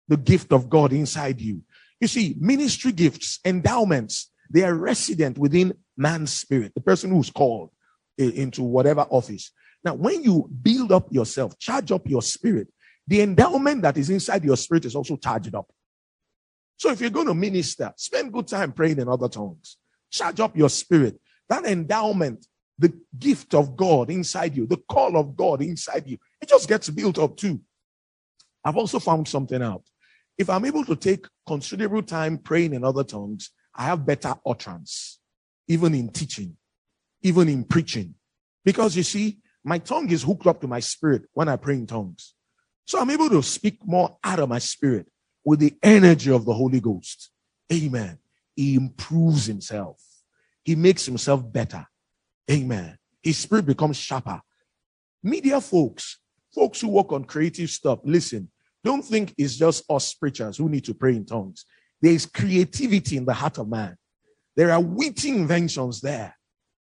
[0.07, 1.63] the gift of God inside you.
[2.01, 7.69] You see, ministry gifts, endowments, they are resident within man's spirit, the person who's called
[8.19, 9.51] into whatever office.
[9.83, 12.67] Now, when you build up yourself, charge up your spirit,
[13.07, 15.71] the endowment that is inside your spirit is also charged up.
[16.77, 19.77] So if you're going to minister, spend good time praying in other tongues.
[20.11, 21.19] Charge up your spirit.
[21.49, 22.45] That endowment,
[22.77, 26.89] the gift of God inside you, the call of God inside you, it just gets
[26.89, 27.61] built up too.
[28.63, 29.83] I've also found something out.
[30.37, 35.19] If I'm able to take considerable time praying in other tongues, I have better utterance,
[35.67, 36.55] even in teaching,
[37.21, 38.15] even in preaching.
[38.63, 41.87] Because you see, my tongue is hooked up to my spirit when I pray in
[41.87, 42.33] tongues.
[42.85, 45.07] So I'm able to speak more out of my spirit
[45.45, 47.31] with the energy of the Holy Ghost.
[47.71, 48.17] Amen.
[48.55, 50.01] He improves himself.
[50.63, 51.85] He makes himself better.
[52.49, 52.97] Amen.
[53.21, 54.41] His spirit becomes sharper.
[55.21, 56.19] Media folks,
[56.53, 58.49] folks who work on creative stuff, listen,
[58.83, 61.65] don't think it's just us preachers who need to pray in tongues.
[62.01, 63.97] There is creativity in the heart of man.
[64.55, 66.35] There are witty inventions there.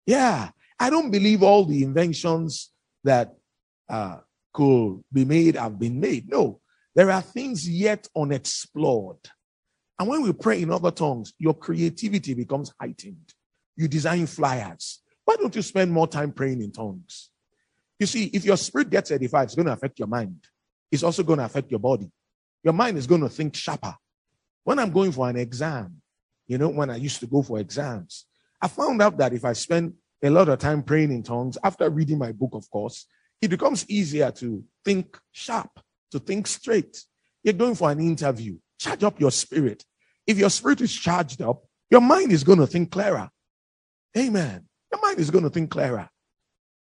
[0.09, 0.49] Yeah.
[0.79, 2.71] I don't believe all the inventions
[3.03, 3.35] that
[3.87, 4.17] uh,
[4.53, 6.29] could be made have been made.
[6.29, 6.61] No.
[6.95, 9.29] There are things yet unexplored.
[9.99, 13.33] And when we pray in other tongues, your creativity becomes heightened.
[13.75, 15.01] You design flyers.
[15.25, 17.29] Why don't you spend more time praying in tongues?
[17.99, 20.47] You see, if your spirit gets edified, it's going to affect your mind
[20.91, 22.09] it's also going to affect your body.
[22.63, 23.95] Your mind is going to think sharper.
[24.63, 26.01] When I'm going for an exam,
[26.47, 28.25] you know, when I used to go for exams,
[28.61, 31.89] I found out that if I spend a lot of time praying in tongues, after
[31.89, 33.05] reading my book, of course,
[33.41, 35.79] it becomes easier to think sharp,
[36.11, 37.03] to think straight.
[37.43, 39.83] You're going for an interview, charge up your spirit.
[40.27, 43.29] If your spirit is charged up, your mind is going to think clearer.
[44.17, 44.65] Amen.
[44.91, 46.09] Your mind is going to think clearer.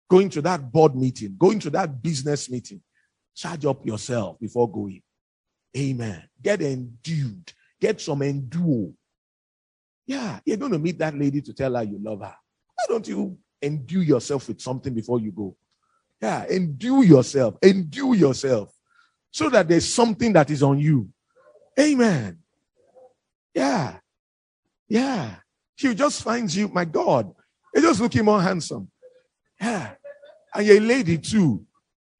[0.09, 2.81] Going to that board meeting, going to that business meeting,
[3.37, 5.03] Charge up yourself before going.
[5.77, 6.23] Amen.
[6.43, 7.53] Get endued.
[7.79, 8.93] Get some endure.
[10.07, 12.35] Yeah, you're going to meet that lady to tell her you love her.
[12.77, 15.57] Why don't you endue yourself with something before you go?
[16.21, 17.57] Yeah, endue yourself.
[17.63, 18.73] Endue yourself
[19.31, 21.11] so that there's something that is on you.
[21.79, 22.39] Amen.
[23.55, 23.99] Yeah.
[24.89, 25.35] Yeah.
[25.75, 27.35] She just finds you, my God,
[27.75, 28.91] you're just looking more handsome.
[29.61, 29.93] Yeah.
[30.55, 31.67] And you're a lady too.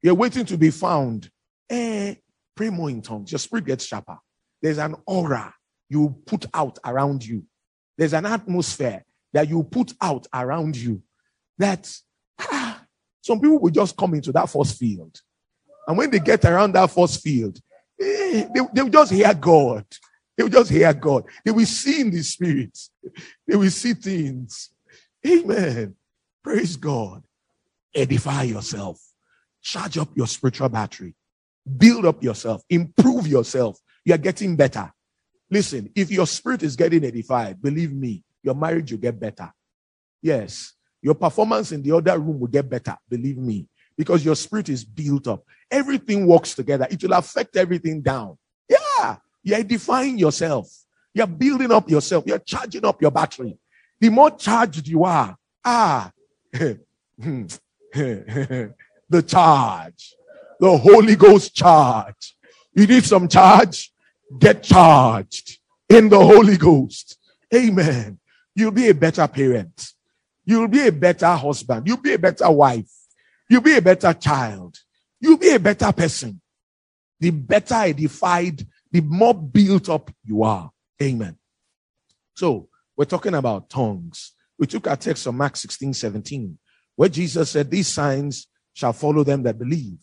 [0.03, 1.31] You're waiting to be found.
[1.71, 2.17] Eh,
[2.55, 3.33] pray more in tongues.
[3.33, 4.19] Your spirit gets sharper.
[4.61, 5.55] There's an aura
[5.89, 7.45] you put out around you.
[7.97, 11.03] There's an atmosphere that you put out around you.
[11.59, 11.91] That
[12.39, 12.83] ah,
[13.23, 15.21] some people will just come into that force field.
[15.87, 17.59] And when they get around that force field,
[18.01, 19.85] eh, they, they will just hear God.
[20.37, 21.25] They will just hear God.
[21.45, 22.79] They will see in the spirit.
[23.47, 24.71] They will see things.
[25.27, 25.95] Amen.
[26.43, 27.23] Praise God.
[27.95, 29.01] Edify yourself.
[29.63, 31.15] Charge up your spiritual battery.
[31.79, 32.63] Build up yourself.
[32.69, 33.79] Improve yourself.
[34.05, 34.93] You're getting better.
[35.51, 39.53] Listen, if your spirit is getting edified, believe me, your marriage will get better.
[40.23, 40.73] Yes.
[41.03, 42.97] Your performance in the other room will get better.
[43.09, 43.67] Believe me.
[43.99, 45.45] Because your spirit is built up.
[45.71, 46.87] Everything works together.
[46.89, 48.39] It will affect everything down.
[48.69, 49.17] Yeah.
[49.43, 50.69] You're edifying yourself.
[51.13, 52.25] You're building up yourself.
[52.27, 53.59] You're charging up your battery.
[53.99, 56.13] The more charged you are, ah,
[56.53, 56.83] the
[59.27, 60.15] charge,
[60.61, 62.37] the Holy Ghost charge.
[62.75, 63.93] You need some charge?
[64.39, 67.19] Get charged in the Holy Ghost.
[67.55, 68.19] Amen.
[68.57, 69.93] You'll be a better parent.
[70.47, 71.87] You'll be a better husband.
[71.87, 72.91] You'll be a better wife.
[73.51, 74.79] You'll be a better child.
[75.21, 76.41] You'll be a better person.
[77.21, 80.71] The better edified, the more built up you are.
[81.03, 81.37] Amen.
[82.35, 84.33] So we're talking about tongues.
[84.59, 86.59] We took our text from Mark 16, 17,
[86.97, 89.99] where Jesus said, These signs shall follow them that believe.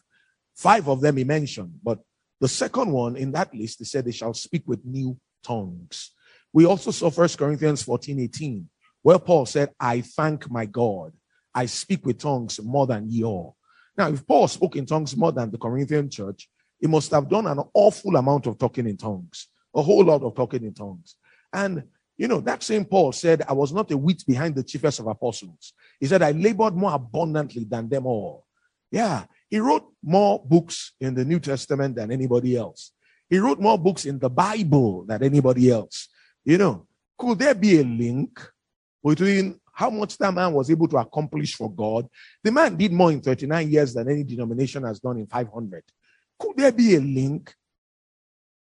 [0.55, 1.99] Five of them he mentioned, but
[2.39, 6.11] the second one in that list, he said they shall speak with new tongues.
[6.53, 8.69] We also saw First Corinthians 14, 18,
[9.01, 11.11] where Paul said, I thank my God.
[11.53, 13.57] I speak with tongues more than ye all.
[13.97, 17.47] Now, if Paul spoke in tongues more than the Corinthian church, he must have done
[17.47, 21.15] an awful amount of talking in tongues, a whole lot of talking in tongues.
[21.51, 21.83] And
[22.17, 25.07] you know, that same Paul said, I was not a wheat behind the chiefest of
[25.07, 25.73] apostles.
[25.99, 28.45] He said, I labored more abundantly than them all.
[28.91, 32.91] Yeah, he wrote more books in the New Testament than anybody else.
[33.29, 36.09] He wrote more books in the Bible than anybody else.
[36.45, 38.39] You know, could there be a link
[39.03, 42.07] between how much that man was able to accomplish for God?
[42.43, 45.83] The man did more in 39 years than any denomination has done in 500.
[46.39, 47.53] Could there be a link?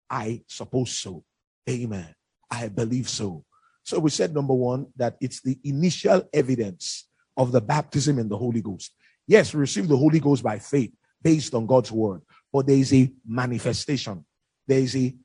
[0.10, 1.24] I suppose so.
[1.70, 2.14] Amen.
[2.50, 3.46] I believe so.
[3.84, 8.38] So we said, number one, that it's the initial evidence of the baptism in the
[8.38, 8.92] Holy Ghost.
[9.26, 12.94] Yes, we receive the Holy Ghost by faith based on God's word, but there is
[12.94, 14.26] a manifestation.
[14.68, 15.16] There is a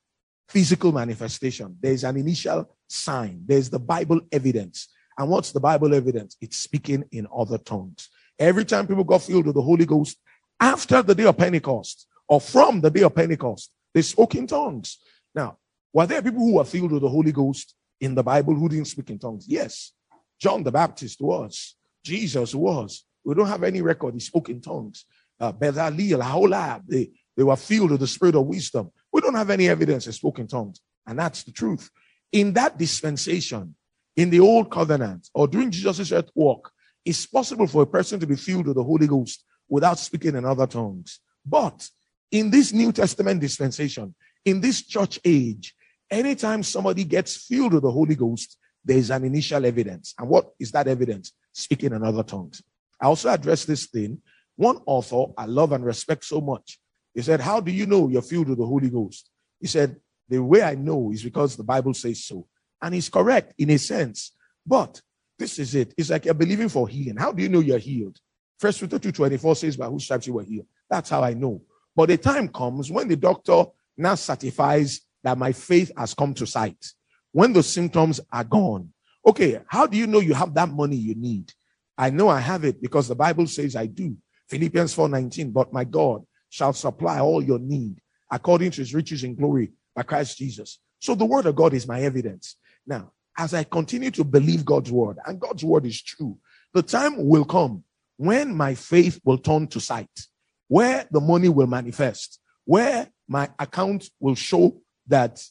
[0.49, 1.77] physical manifestation.
[1.81, 3.43] There is an initial sign.
[3.47, 4.89] There's the Bible evidence.
[5.17, 6.37] And what's the Bible evidence?
[6.41, 8.09] It's speaking in other tongues.
[8.39, 10.19] Every time people got filled with the Holy Ghost
[10.61, 14.99] after the day of Pentecost or from the day of Pentecost, they spoke in tongues.
[15.35, 15.59] Now,
[15.93, 18.87] were there people who were filled with the Holy Ghost in the Bible who didn't
[18.87, 19.47] speak in tongues?
[19.49, 19.93] Yes.
[20.41, 21.77] John the Baptist was.
[22.03, 23.05] Jesus was.
[23.25, 24.15] We don't have any record.
[24.15, 25.05] He spoke in tongues.
[25.41, 28.91] Uh, Bezalel, they, they were filled with the spirit of wisdom.
[29.25, 30.83] Don't have any evidence he spoken tongues.
[31.07, 31.91] And that's the truth.
[32.31, 33.75] In that dispensation,
[34.17, 36.71] in the old covenant, or during Jesus' earth walk,
[37.07, 40.45] it's possible for a person to be filled with the Holy Ghost without speaking in
[40.45, 41.21] other tongues.
[41.45, 41.89] But
[42.31, 45.75] in this New Testament dispensation, in this church age,
[46.11, 50.15] anytime somebody gets filled with the Holy Ghost, there is an initial evidence.
[50.19, 51.33] And what is that evidence?
[51.55, 52.63] Speaking in other tongues.
[53.01, 54.21] I also address this thing.
[54.57, 56.79] One author I love and respect so much.
[57.15, 59.31] He said, How do you know you're filled with the Holy Ghost?
[59.61, 59.97] He said,
[60.29, 62.47] The way I know is because the Bible says so.
[62.83, 64.33] And he's correct in a sense.
[64.67, 65.01] But
[65.39, 65.95] this is it.
[65.97, 67.17] It's like you're believing for healing.
[67.17, 68.19] How do you know you're healed?
[68.59, 70.67] First Peter 2.24 says, by whose stripes you were healed.
[70.89, 71.63] That's how I know.
[71.97, 73.65] But the time comes when the doctor
[73.97, 76.85] now certifies that my faith has come to sight.
[77.33, 78.93] When the symptoms are gone.
[79.27, 81.53] Okay, how do you know you have that money you need?
[81.97, 84.17] I know I have it because the Bible says I do.
[84.49, 86.25] Philippians 4:19, but my God
[86.55, 90.79] shall supply all your need according to his riches in glory by Christ Jesus.
[91.01, 92.55] So the word of God is my evidence.
[92.87, 96.39] Now, as I continue to believe God's word, and God's word is true,
[96.73, 97.83] the time will come
[98.19, 100.29] when my faith will turn to sight,
[100.69, 105.45] where the money will manifest, where my account will show that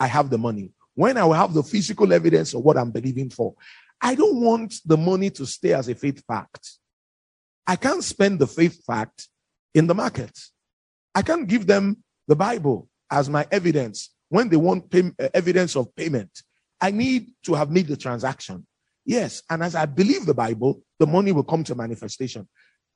[0.00, 3.28] I have the money, when I will have the physical evidence of what I'm believing
[3.28, 3.54] for.
[4.00, 6.78] I don't want the money to stay as a faith fact.
[7.66, 9.28] I can't spend the faith fact
[9.74, 10.36] in the market.
[11.14, 15.76] I can't give them the Bible as my evidence when they want pay- uh, evidence
[15.76, 16.42] of payment.
[16.80, 18.66] I need to have made the transaction.
[19.04, 19.42] Yes.
[19.48, 22.46] And as I believe the Bible, the money will come to manifestation.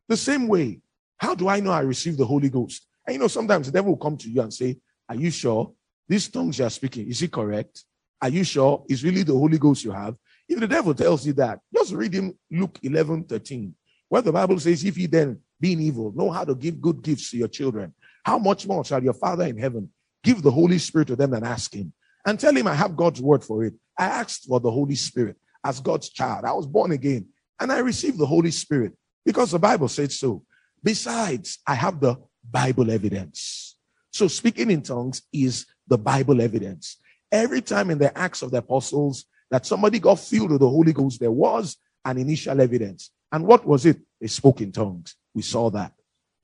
[0.08, 0.80] The same way,
[1.16, 2.87] how do I know I received the Holy Ghost?
[3.06, 5.72] And you know, sometimes the devil will come to you and say, Are you sure?
[6.08, 7.85] These tongues you are speaking, is it correct?
[8.20, 8.85] Are you sure?
[8.88, 10.14] it's really the Holy Ghost you have?
[10.48, 13.74] If the devil tells you that, just read him Luke 11 13,
[14.08, 17.31] where the Bible says, If he then, being evil, know how to give good gifts
[17.31, 17.94] to your children,
[18.25, 19.88] how much more shall your Father in heaven
[20.25, 21.92] give the Holy Spirit to them and ask him?
[22.27, 23.75] And tell him, I have God's word for it.
[23.98, 26.44] I asked for the Holy Spirit as God's child.
[26.44, 27.29] I was born again
[27.61, 28.92] and I received the Holy Spirit
[29.25, 30.44] because the Bible said so.
[30.83, 32.16] Besides, I have the
[32.48, 33.77] Bible evidence.
[34.11, 36.96] So speaking in tongues is the Bible evidence.
[37.31, 40.92] Every time in the Acts of the Apostles that somebody got filled with the Holy
[40.92, 43.11] Ghost, there was an initial evidence.
[43.31, 44.01] And what was it?
[44.20, 45.14] They spoke in tongues.
[45.35, 45.92] We saw that.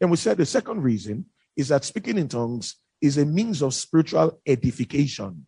[0.00, 3.74] And we said the second reason is that speaking in tongues is a means of
[3.74, 5.46] spiritual edification.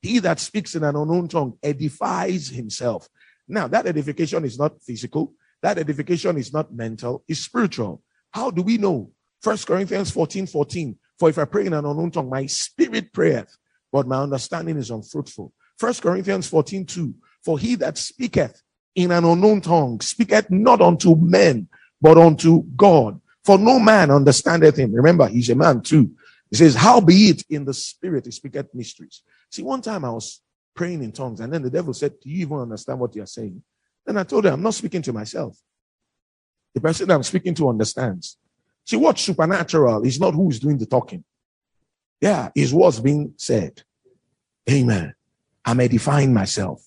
[0.00, 3.08] He that speaks in an unknown tongue edifies himself.
[3.48, 8.02] Now, that edification is not physical, that edification is not mental, it's spiritual.
[8.32, 9.12] How do we know?
[9.42, 10.98] First Corinthians 14 14.
[11.18, 13.56] For if I pray in an unknown tongue, my spirit prayeth,
[13.92, 15.52] but my understanding is unfruitful.
[15.78, 17.14] First Corinthians 14 2.
[17.44, 18.60] For he that speaketh
[18.94, 21.68] in an unknown tongue speaketh not unto men,
[22.02, 23.20] but unto God.
[23.44, 24.92] For no man understandeth him.
[24.92, 26.10] Remember, he's a man too.
[26.50, 29.22] He says, How be it in the spirit, he speaketh mysteries.
[29.50, 30.42] See, one time I was
[30.74, 33.62] praying in tongues, and then the devil said, Do you even understand what you're saying?
[34.04, 35.56] Then I told him, I'm not speaking to myself.
[36.74, 38.36] The person I'm speaking to understands.
[38.84, 41.24] See, what's supernatural is not who is doing the talking.
[42.20, 43.82] Yeah, is what's being said.
[44.68, 45.14] Amen.
[45.64, 46.84] I'm edifying myself.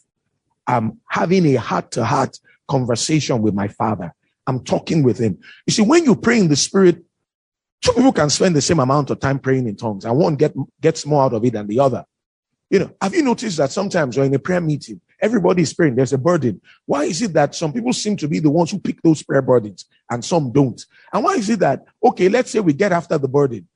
[0.67, 4.13] I'm having a heart to heart conversation with my father.
[4.47, 5.39] I'm talking with him.
[5.65, 7.03] You see, when you pray in the spirit,
[7.81, 10.53] two people can spend the same amount of time praying in tongues and one get,
[10.81, 12.05] gets more out of it than the other.
[12.69, 15.95] You know, have you noticed that sometimes you're in a prayer meeting, everybody is praying,
[15.95, 16.61] there's a burden.
[16.85, 19.41] Why is it that some people seem to be the ones who pick those prayer
[19.41, 20.83] burdens and some don't?
[21.13, 23.67] And why is it that, okay, let's say we get after the burden.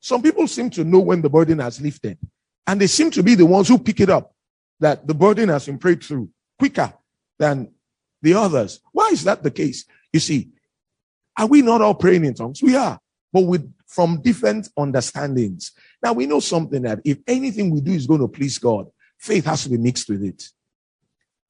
[0.00, 2.18] Some people seem to know when the burden has lifted,
[2.66, 4.34] and they seem to be the ones who pick it up,
[4.80, 6.28] that the burden has been prayed through
[6.58, 6.92] quicker
[7.38, 7.72] than
[8.20, 8.80] the others.
[8.92, 9.86] Why is that the case?
[10.14, 10.48] You see,
[11.36, 12.62] are we not all praying in tongues?
[12.62, 13.00] We are,
[13.32, 15.72] but with from different understandings.
[16.00, 18.86] Now we know something that if anything we do is going to please God,
[19.18, 20.50] faith has to be mixed with it.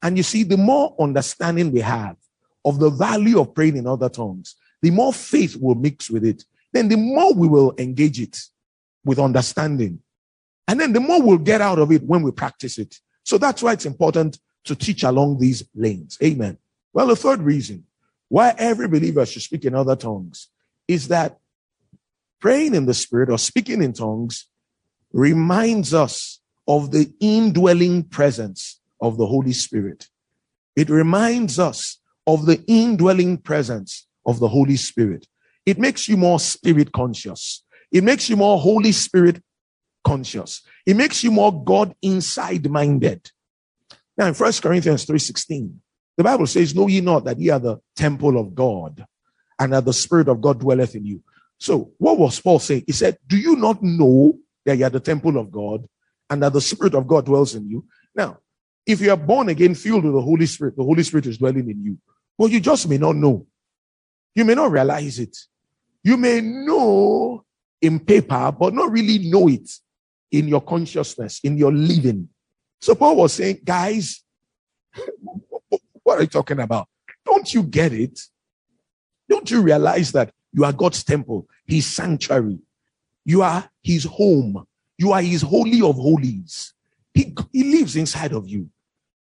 [0.02, 2.16] And you see, the more understanding we have
[2.64, 6.42] of the value of praying in other tongues, the more faith will mix with it.
[6.72, 8.38] Then the more we will engage it
[9.04, 10.00] with understanding.
[10.68, 12.96] And then the more we'll get out of it when we practice it.
[13.24, 16.16] So that's why it's important to teach along these lanes.
[16.22, 16.56] Amen.
[16.94, 17.84] Well, the third reason
[18.28, 20.48] why every believer should speak in other tongues
[20.88, 21.38] is that
[22.40, 24.46] praying in the spirit or speaking in tongues
[25.12, 30.08] reminds us of the indwelling presence of the Holy Spirit.
[30.76, 35.26] It reminds us of the indwelling presence of the Holy Spirit.
[35.66, 37.62] It makes you more spirit conscious.
[37.92, 39.42] It makes you more Holy Spirit
[40.04, 40.62] conscious.
[40.86, 43.30] It makes you more God inside minded.
[44.16, 45.80] Now in First Corinthians 3:16,
[46.16, 49.04] the Bible says, Know ye not that ye are the temple of God,
[49.58, 51.22] and that the Spirit of God dwelleth in you.
[51.58, 52.84] So what was Paul saying?
[52.86, 55.86] He said, Do you not know that you are the temple of God
[56.30, 57.84] and that the Spirit of God dwells in you?
[58.14, 58.38] Now,
[58.86, 61.70] if you are born again, filled with the Holy Spirit, the Holy Spirit is dwelling
[61.70, 61.98] in you.
[62.36, 63.46] Well, you just may not know.
[64.34, 65.36] You may not realize it.
[66.02, 67.44] You may know
[67.80, 69.70] in paper, but not really know it
[70.30, 72.28] in your consciousness, in your living.
[72.80, 74.22] So Paul was saying, guys,
[76.14, 76.86] what are you talking about?
[77.26, 78.20] Don't you get it?
[79.28, 82.60] Don't you realize that you are God's temple, his sanctuary?
[83.24, 84.64] You are his home.
[84.96, 86.72] You are his holy of holies.
[87.12, 88.70] He, he lives inside of you.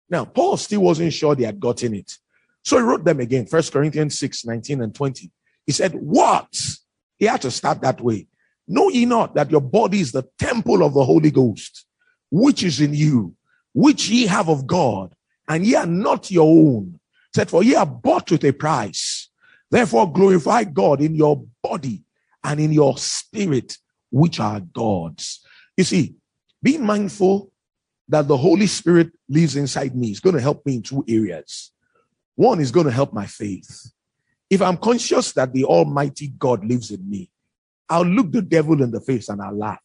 [0.09, 2.11] Now, Paul still wasn't sure they had gotten it.
[2.63, 5.31] So he wrote them again, First Corinthians 6, 19 and 20.
[5.67, 6.51] He said, What?
[7.19, 8.25] He had to start that way.
[8.67, 11.85] Know ye not that your body is the temple of the Holy Ghost,
[12.31, 13.35] which is in you,
[13.73, 15.13] which ye have of God,
[15.49, 16.99] and ye are not your own.
[17.35, 19.29] Said, For ye are bought with a price.
[19.69, 22.03] Therefore glorify God in your body
[22.43, 23.77] and in your spirit,
[24.11, 25.45] which are God's.
[25.75, 26.15] You see,
[26.63, 27.51] being mindful
[28.07, 31.71] that the Holy Spirit lives inside me is going to help me in two areas.
[32.35, 33.91] One is going to help my faith.
[34.49, 37.29] If I'm conscious that the Almighty God lives in me,
[37.87, 39.81] I'll look the devil in the face and I'll laugh.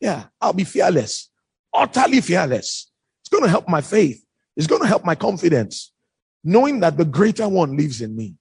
[0.00, 1.30] Yeah, I'll be fearless,
[1.72, 2.90] utterly fearless.
[3.20, 4.23] It's going to help my faith.
[4.56, 5.92] It's going to help my confidence,
[6.42, 8.36] knowing that the greater one lives in me.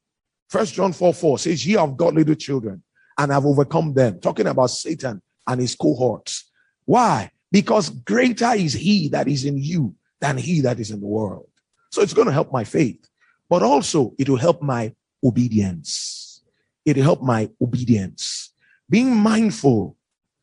[0.50, 2.84] First John 4 4 says, Ye have got little children
[3.18, 4.20] and have overcome them.
[4.20, 6.50] Talking about Satan and his cohorts.
[6.86, 7.32] Why?
[7.52, 11.48] Because greater is he that is in you than he that is in the world.
[11.92, 13.08] So it's going to help my faith,
[13.50, 14.94] but also it will help my
[15.24, 16.42] obedience.
[16.86, 18.54] It will help my obedience.
[18.90, 19.96] Being mindful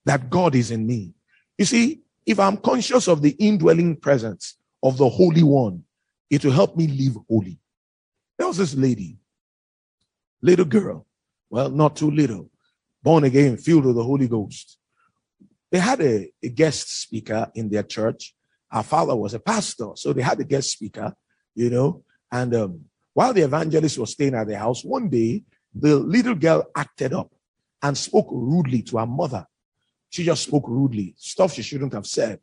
[0.04, 1.14] that God is in me.
[1.58, 5.84] You see, if I'm conscious of the indwelling presence of the Holy One,
[6.28, 7.58] it will help me live holy.
[8.38, 9.18] There was this lady,
[10.40, 11.06] little girl,
[11.50, 12.50] well, not too little,
[13.02, 14.78] born again, filled with the Holy Ghost.
[15.70, 18.34] They had a, a guest speaker in their church.
[18.70, 21.14] Her father was a pastor, so they had a guest speaker,
[21.54, 22.04] you know.
[22.30, 25.42] And um, while the evangelist was staying at the house, one day
[25.74, 27.32] the little girl acted up
[27.82, 29.46] and spoke rudely to her mother.
[30.08, 32.40] She just spoke rudely, stuff she shouldn't have said.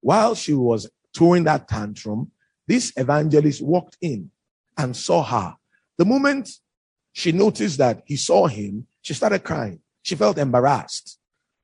[0.00, 2.30] While she was throwing that tantrum,
[2.66, 4.30] this evangelist walked in
[4.76, 5.56] and saw her.
[5.96, 6.50] The moment
[7.12, 9.80] she noticed that he saw him, she started crying.
[10.02, 11.18] She felt embarrassed,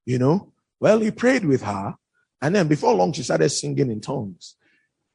[0.07, 0.53] you know.
[0.79, 1.95] Well, he prayed with her,
[2.41, 4.57] and then before long, she started singing in tongues,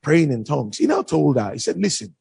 [0.04, 0.78] praying in tongues.
[0.78, 2.16] He now told her, he said, Listen,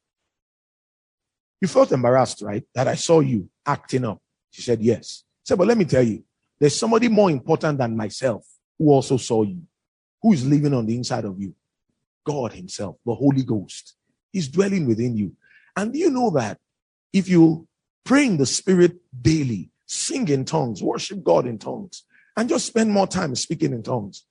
[1.61, 2.63] you felt embarrassed, right?
[2.73, 4.21] That I saw you acting up.
[4.49, 5.23] She said, Yes.
[5.43, 6.23] He said, But let me tell you,
[6.59, 8.45] there's somebody more important than myself
[8.79, 9.61] who also saw you,
[10.21, 11.53] who is living on the inside of you.
[12.25, 13.95] God Himself, the Holy Ghost.
[14.31, 15.33] He's dwelling within you.
[15.75, 16.59] And do you know that
[17.13, 17.67] if you
[18.03, 22.03] pray in the Spirit daily, sing in tongues, worship God in tongues,
[22.35, 24.25] and just spend more time speaking in tongues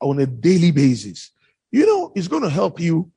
[0.00, 1.32] on a daily basis,
[1.72, 3.10] you know, it's going to help you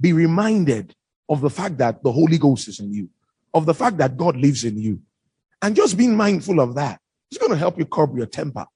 [0.00, 0.94] be reminded
[1.28, 3.08] of the fact that the Holy Ghost is in you,
[3.54, 5.00] of the fact that God lives in you.
[5.62, 8.66] And just being mindful of that is going to help you curb your temper.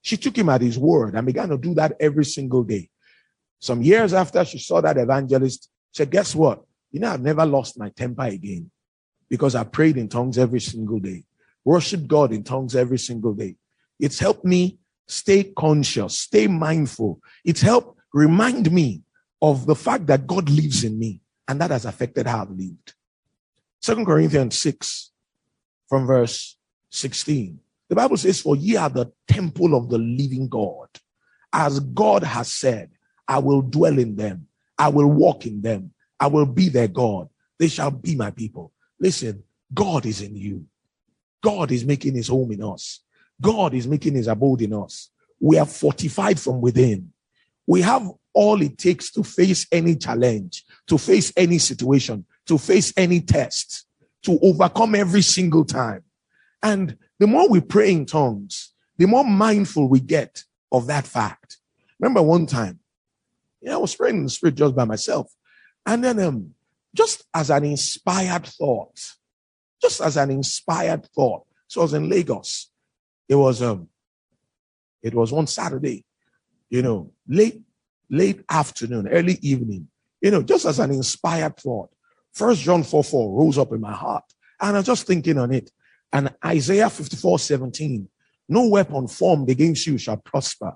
[0.00, 2.88] She took him at his word and began to do that every single day.
[3.58, 6.62] Some years after she saw that evangelist, she said, Guess what?
[6.90, 8.70] You know, I've never lost my temper again
[9.28, 11.24] because I prayed in tongues every single day,
[11.64, 13.56] worship God in tongues every single day.
[13.98, 17.20] It's helped me stay conscious, stay mindful.
[17.44, 19.02] It's helped remind me
[19.42, 22.94] of the fact that God lives in me, and that has affected how I've lived.
[23.80, 25.12] Second Corinthians 6,
[25.88, 26.56] from verse
[26.90, 27.58] 16.
[27.88, 30.88] The Bible says, For ye are the temple of the living God.
[31.52, 32.90] As God has said,
[33.28, 34.46] I will dwell in them.
[34.78, 35.92] I will walk in them.
[36.20, 37.28] I will be their God.
[37.58, 38.72] They shall be my people.
[39.00, 40.66] Listen, God is in you.
[41.42, 43.00] God is making his home in us.
[43.40, 45.10] God is making his abode in us.
[45.40, 47.12] We are fortified from within.
[47.66, 52.92] We have all it takes to face any challenge, to face any situation, to face
[52.96, 53.86] any test,
[54.22, 56.02] to overcome every single time.
[56.62, 61.58] And the more we pray in tongues, the more mindful we get of that fact.
[62.00, 62.80] Remember one time,
[63.60, 65.32] yeah, I was praying in the spirit just by myself.
[65.84, 66.54] And then um,
[66.94, 68.98] just as an inspired thought,
[69.80, 71.44] just as an inspired thought.
[71.68, 72.70] So I was in Lagos.
[73.28, 73.88] It was um
[75.02, 76.04] it was one Saturday,
[76.68, 77.60] you know, late,
[78.10, 79.88] late afternoon, early evening,
[80.20, 81.90] you know, just as an inspired thought.
[82.32, 84.24] First John 4 4 rose up in my heart.
[84.60, 85.70] And I was just thinking on it.
[86.12, 88.08] And Isaiah 54 17,
[88.48, 90.72] no weapon formed against you shall prosper.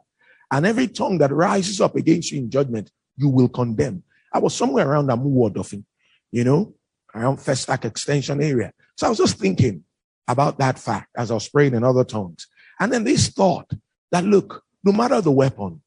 [0.50, 4.02] And every tongue that rises up against you in judgment, you will condemn.
[4.32, 5.84] I was somewhere around Amuwo Odofin,
[6.32, 6.74] you know,
[7.14, 8.72] around Festac extension area.
[8.96, 9.84] So I was just thinking
[10.28, 12.46] about that fact as I was praying in other tongues.
[12.78, 13.70] And then this thought
[14.12, 15.82] that look, no matter the weapon,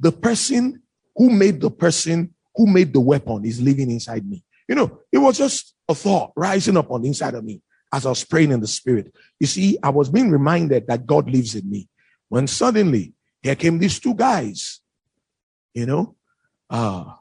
[0.00, 0.82] the person
[1.16, 4.44] who made the person who made the weapon is living inside me.
[4.68, 7.62] You know, it was just a thought rising up on the inside of me
[7.92, 9.14] as I was praying in the spirit.
[9.38, 11.88] You see, I was being reminded that God lives in me.
[12.28, 13.13] When suddenly
[13.44, 14.80] here came these two guys,
[15.74, 16.16] you know,
[16.70, 17.12] uh,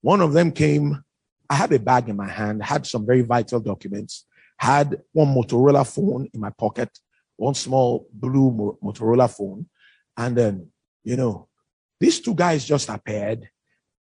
[0.00, 1.04] one of them came.
[1.48, 4.26] I had a bag in my hand, had some very vital documents,
[4.56, 6.90] had one Motorola phone in my pocket,
[7.36, 9.68] one small blue Motorola phone.
[10.16, 10.66] And then,
[11.04, 11.46] you know,
[12.00, 13.48] these two guys just appeared,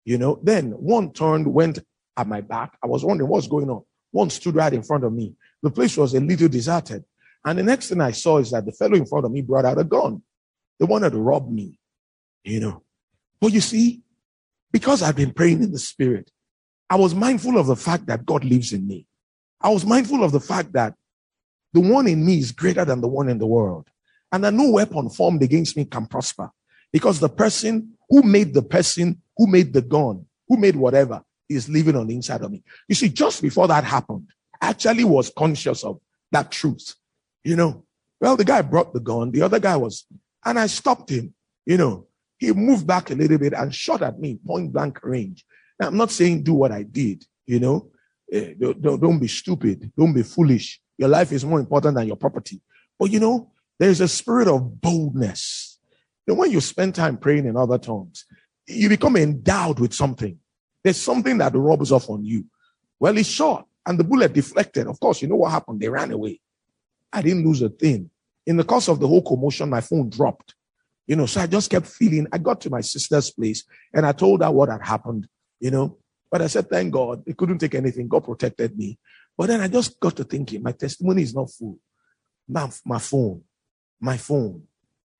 [0.04, 0.40] you know.
[0.42, 1.78] Then one turned, went
[2.16, 2.76] at my back.
[2.82, 3.84] I was wondering what's going on.
[4.10, 5.36] One stood right in front of me.
[5.62, 7.04] The place was a little deserted.
[7.44, 9.64] And the next thing I saw is that the fellow in front of me brought
[9.64, 10.20] out a gun.
[10.80, 11.78] They wanted to rob me,
[12.42, 12.82] you know.
[13.40, 14.02] But you see,
[14.72, 16.30] because I've been praying in the spirit,
[16.88, 19.06] I was mindful of the fact that God lives in me.
[19.60, 20.94] I was mindful of the fact that
[21.72, 23.88] the one in me is greater than the one in the world,
[24.32, 26.50] and that no weapon formed against me can prosper
[26.92, 31.68] because the person who made the person who made the gun, who made whatever, is
[31.68, 32.62] living on the inside of me.
[32.88, 36.00] You see, just before that happened, I actually was conscious of
[36.32, 36.94] that truth.
[37.44, 37.84] You know,
[38.20, 40.06] well, the guy brought the gun, the other guy was,
[40.44, 41.34] and I stopped him.
[41.66, 42.06] You know,
[42.38, 45.44] he moved back a little bit and shot at me, point blank range.
[45.78, 47.90] Now, I'm not saying do what I did, you know.
[48.34, 49.90] Uh, don't, don't be stupid.
[49.96, 50.80] Don't be foolish.
[50.96, 52.60] Your life is more important than your property.
[52.98, 55.78] But you know, there's a spirit of boldness.
[56.26, 58.24] Know, when you spend time praying in other tongues,
[58.66, 60.38] you become endowed with something.
[60.84, 62.46] There's something that rubs off on you.
[63.00, 64.86] Well, it's shot and the bullet deflected.
[64.86, 65.80] Of course, you know what happened?
[65.80, 66.40] They ran away.
[67.12, 68.10] I didn't lose a thing.
[68.50, 70.56] In the course of the whole commotion, my phone dropped.
[71.06, 72.26] You know, so I just kept feeling.
[72.32, 73.62] I got to my sister's place
[73.94, 75.28] and I told her what had happened,
[75.60, 75.98] you know.
[76.32, 78.08] But I said, thank God, it couldn't take anything.
[78.08, 78.98] God protected me.
[79.38, 81.78] But then I just got to thinking, my testimony is not full.
[82.48, 83.42] My, my phone,
[84.00, 84.64] my phone,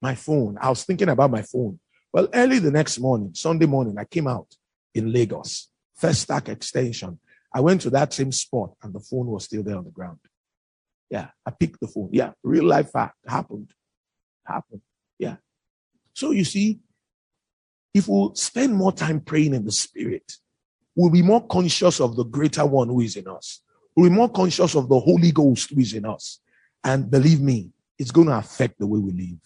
[0.02, 0.58] my phone.
[0.60, 1.78] I was thinking about my phone.
[2.12, 4.52] Well, early the next morning, Sunday morning, I came out
[4.92, 5.68] in Lagos,
[6.02, 7.20] Festac extension.
[7.54, 10.18] I went to that same spot and the phone was still there on the ground.
[11.10, 12.10] Yeah, I picked the phone.
[12.12, 13.72] Yeah, real life fact happened.
[14.46, 14.80] Happened.
[15.18, 15.36] Yeah.
[16.14, 16.80] So you see,
[17.92, 20.36] if we spend more time praying in the spirit,
[20.94, 23.60] we'll be more conscious of the greater one who is in us.
[23.96, 26.40] We'll be more conscious of the Holy Ghost who is in us.
[26.84, 29.40] And believe me, it's going to affect the way we live.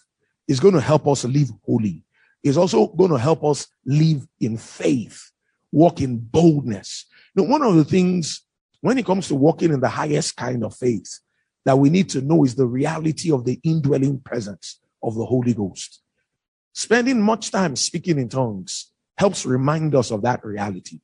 [0.47, 2.03] It's going to help us live holy.
[2.43, 5.31] It's also going to help us live in faith,
[5.71, 7.05] walk in boldness.
[7.35, 8.45] Now, one of the things
[8.81, 11.19] when it comes to walking in the highest kind of faith
[11.65, 15.53] that we need to know is the reality of the indwelling presence of the Holy
[15.53, 16.01] Ghost.
[16.73, 20.99] Spending much time speaking in tongues helps remind us of that reality.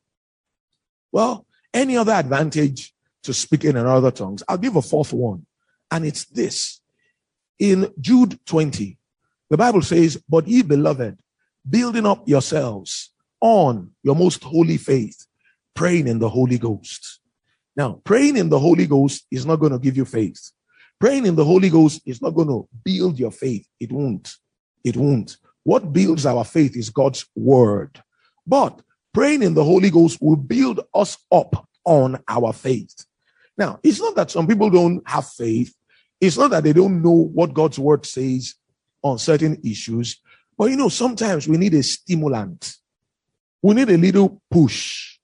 [1.10, 4.42] Well, any other advantage to speaking in other tongues?
[4.48, 5.46] I'll give a fourth one,
[5.90, 6.80] and it's this.
[7.58, 8.98] In Jude 20,
[9.50, 11.18] the Bible says, But ye beloved,
[11.68, 13.10] building up yourselves
[13.40, 15.26] on your most holy faith,
[15.74, 17.20] praying in the Holy Ghost.
[17.76, 20.50] Now, praying in the Holy Ghost is not going to give you faith.
[21.00, 23.66] Praying in the Holy Ghost is not going to build your faith.
[23.80, 24.34] It won't.
[24.84, 25.36] It won't.
[25.64, 28.02] What builds our faith is God's word.
[28.46, 28.80] But
[29.12, 33.06] praying in the Holy Ghost will build us up on our faith.
[33.56, 35.74] Now, it's not that some people don't have faith.
[36.20, 38.54] It's not that they don't know what God's word says
[39.02, 40.20] on certain issues.
[40.56, 42.76] But you know, sometimes we need a stimulant.
[43.60, 45.18] We need a little push.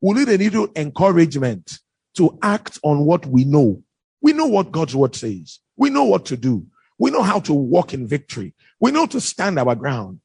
[0.00, 1.78] We need a little encouragement
[2.16, 3.82] to act on what we know.
[4.20, 5.60] We know what God's word says.
[5.76, 6.66] We know what to do.
[6.98, 8.54] We know how to walk in victory.
[8.80, 10.20] We know to stand our ground.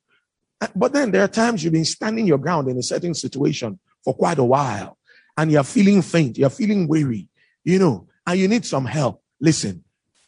[0.75, 4.13] But then there are times you've been standing your ground in a certain situation for
[4.13, 4.97] quite a while
[5.37, 7.29] and you're feeling faint, you're feeling weary,
[7.63, 9.23] you know, and you need some help.
[9.39, 9.83] Listen,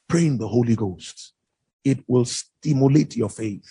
[0.07, 1.33] pray in the Holy Ghost.
[1.83, 3.69] It will stimulate your faith.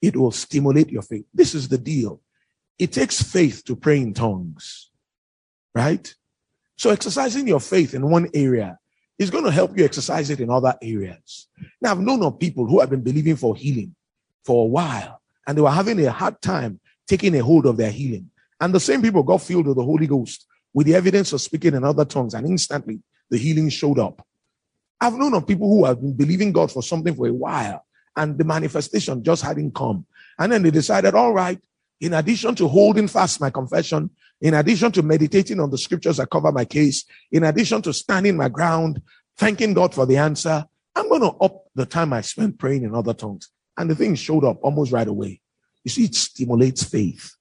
[0.00, 1.24] It will stimulate your faith.
[1.34, 2.20] This is the deal.
[2.78, 4.90] It takes faith to pray in tongues,
[5.74, 6.14] right?
[6.76, 8.78] So exercising your faith in one area
[9.18, 11.48] is going to help you exercise it in other areas.
[11.80, 13.94] Now, I've known of people who have been believing for healing
[14.44, 17.90] for a while and they were having a hard time taking a hold of their
[17.90, 18.30] healing.
[18.60, 20.46] And the same people got filled with the Holy Ghost
[20.76, 23.00] with the evidence of speaking in other tongues, and instantly
[23.30, 24.22] the healing showed up.
[25.00, 28.36] I've known of people who have been believing God for something for a while, and
[28.36, 30.04] the manifestation just hadn't come.
[30.38, 31.58] And then they decided, all right,
[32.02, 34.10] in addition to holding fast my confession,
[34.40, 38.36] in addition to meditating on the scriptures that cover my case, in addition to standing
[38.36, 39.00] my ground,
[39.36, 40.64] thanking God for the answer,
[40.94, 43.50] I'm going to up the time I spend praying in other tongues.
[43.76, 45.40] And the thing showed up almost right away.
[45.84, 47.34] You see, it stimulates faith.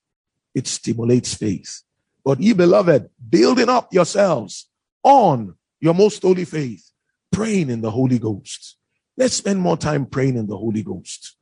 [0.54, 1.82] It stimulates faith.
[2.24, 4.70] But ye beloved, building up yourselves
[5.04, 6.90] on your most holy faith,
[7.32, 8.78] praying in the Holy Ghost.
[9.18, 11.36] Let's spend more time praying in the Holy Ghost.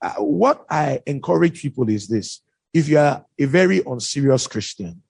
[0.00, 2.40] Uh, what I encourage people is this
[2.72, 5.02] if you are a very unserious Christian,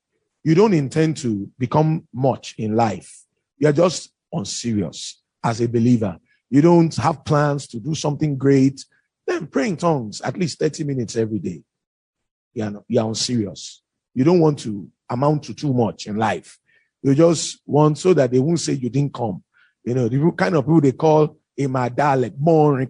[0.43, 3.25] you don't intend to become much in life.
[3.59, 6.19] You're just unserious as a believer.
[6.49, 8.85] You don't have plans to do something great.
[9.27, 11.63] Then pray in tongues at least 30 minutes every day.
[12.55, 13.83] You're, you're unserious.
[14.15, 16.59] You don't want to amount to too much in life.
[17.03, 19.43] You just want so that they won't say you didn't come.
[19.85, 22.89] You know, the kind of people they call a madalek, born.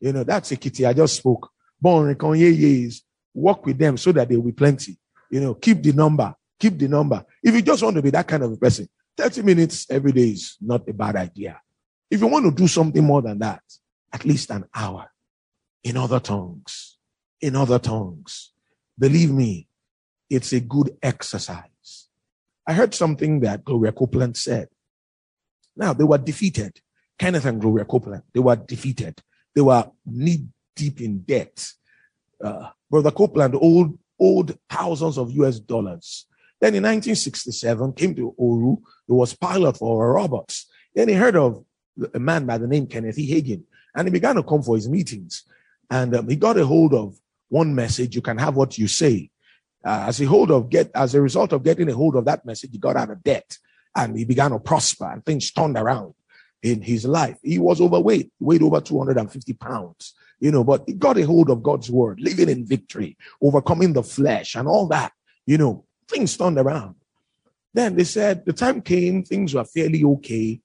[0.00, 1.50] You know, that's a kitty I just spoke.
[1.80, 3.03] Born is
[3.34, 4.96] work with them so that there will be plenty.
[5.30, 7.24] You know, keep the number, keep the number.
[7.42, 10.30] If you just want to be that kind of a person, 30 minutes every day
[10.30, 11.60] is not a bad idea.
[12.10, 13.62] If you want to do something more than that,
[14.12, 15.10] at least an hour
[15.82, 16.98] in other tongues,
[17.40, 18.52] in other tongues.
[18.98, 19.68] Believe me,
[20.30, 22.08] it's a good exercise.
[22.66, 24.68] I heard something that Gloria Copeland said.
[25.76, 26.80] Now, they were defeated.
[27.18, 29.20] Kenneth and Gloria Copeland, they were defeated.
[29.54, 31.72] They were knee deep in debt.
[32.44, 36.26] Uh, Brother Copeland owed, owed thousands of US dollars.
[36.60, 38.76] Then in 1967, came to ORU.
[39.06, 40.66] He was pilot for Roberts.
[40.94, 41.64] Then he heard of
[42.12, 43.30] a man by the name Kenneth E.
[43.30, 43.62] Hagin,
[43.94, 45.44] and he began to come for his meetings.
[45.90, 47.16] And um, he got a hold of
[47.48, 49.30] one message: "You can have what you say."
[49.84, 52.44] Uh, as a hold of get, as a result of getting a hold of that
[52.46, 53.58] message, he got out of debt,
[53.96, 56.14] and he began to prosper, and things turned around
[56.62, 57.38] in his life.
[57.42, 60.14] He was overweight, weighed over 250 pounds
[60.44, 64.02] you know, but he got a hold of God's word, living in victory, overcoming the
[64.02, 65.10] flesh and all that,
[65.46, 66.96] you know, things turned around.
[67.72, 70.60] Then they said the time came, things were fairly okay.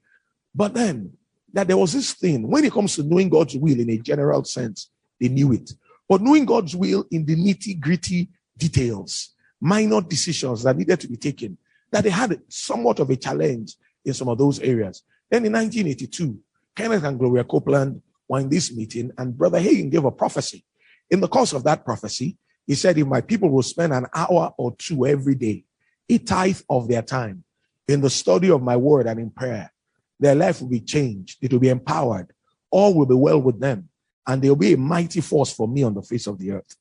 [0.54, 1.14] But then
[1.54, 4.44] that there was this thing when it comes to knowing God's will in a general
[4.44, 5.72] sense, they knew it.
[6.10, 8.28] But knowing God's will in the nitty gritty
[8.58, 11.58] details, minor decisions that needed to be taken,
[11.90, 15.04] that they had somewhat of a challenge in some of those areas.
[15.32, 16.38] Then in 1982,
[16.76, 20.64] Kenneth and Gloria Copeland were in this meeting, and Brother Hagin gave a prophecy.
[21.10, 24.54] In the course of that prophecy, he said, If my people will spend an hour
[24.58, 25.66] or two every day,
[26.08, 27.44] a tithe of their time
[27.88, 29.74] in the study of my word and in prayer,
[30.20, 31.38] their life will be changed.
[31.42, 32.32] It will be empowered.
[32.70, 33.90] All will be well with them,
[34.28, 36.76] and they'll be a mighty force for me on the face of the earth.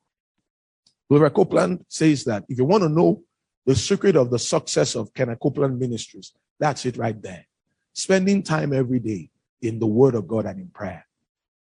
[1.09, 3.23] Gloria Copeland says that if you want to know
[3.65, 7.47] the secret of the success of Kenneth Copeland Ministries, that's it right there.
[7.95, 9.31] Spending time every day
[9.63, 11.08] in the word of God and in prayer.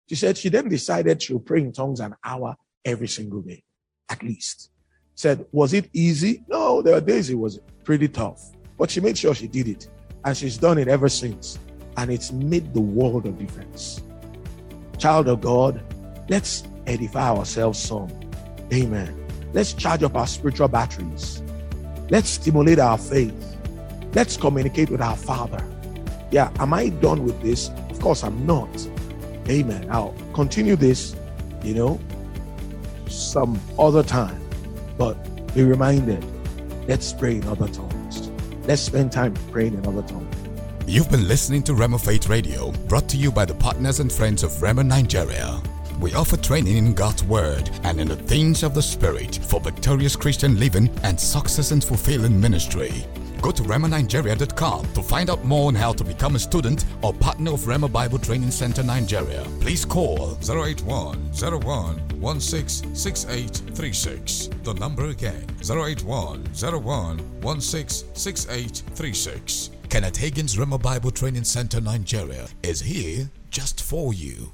[0.09, 3.63] She said she then decided she'll pray in tongues an hour every single day,
[4.09, 4.71] at least.
[5.15, 6.45] Said, was it easy?
[6.49, 9.89] No, there were days it was pretty tough, but she made sure she did it.
[10.25, 11.59] And she's done it ever since.
[11.97, 14.03] And it's made the world of difference.
[14.99, 15.83] Child of God,
[16.29, 18.09] let's edify ourselves some.
[18.73, 19.19] Amen.
[19.53, 21.43] Let's charge up our spiritual batteries.
[22.09, 23.57] Let's stimulate our faith.
[24.15, 25.63] Let's communicate with our Father.
[26.31, 27.69] Yeah, am I done with this?
[27.91, 28.69] Of course, I'm not.
[29.49, 29.89] Amen.
[29.91, 31.17] I'll continue this,
[31.63, 32.01] you know,
[33.09, 34.41] some other time.
[34.97, 35.15] But
[35.55, 36.25] be reminded,
[36.89, 38.31] let's pray in other tongues.
[38.67, 40.35] Let's spend time praying in other tongues.
[40.87, 44.43] You've been listening to Rhema Faith Radio, brought to you by the partners and friends
[44.43, 45.61] of Rhema Nigeria.
[46.01, 50.17] We offer training in God's Word and in the things of the Spirit for victorious
[50.17, 53.07] Christian living and success and fulfilling ministry.
[53.43, 57.53] Go to RhemaNigeria.com to find out more on how to become a student or partner
[57.55, 59.45] of Rhema Bible Training Center Nigeria.
[59.61, 62.09] Please call 081 01
[64.63, 66.45] The number again 081
[66.83, 67.19] 01
[69.91, 74.53] Kenneth Hagin's Rhema Bible Training Center Nigeria is here just for you.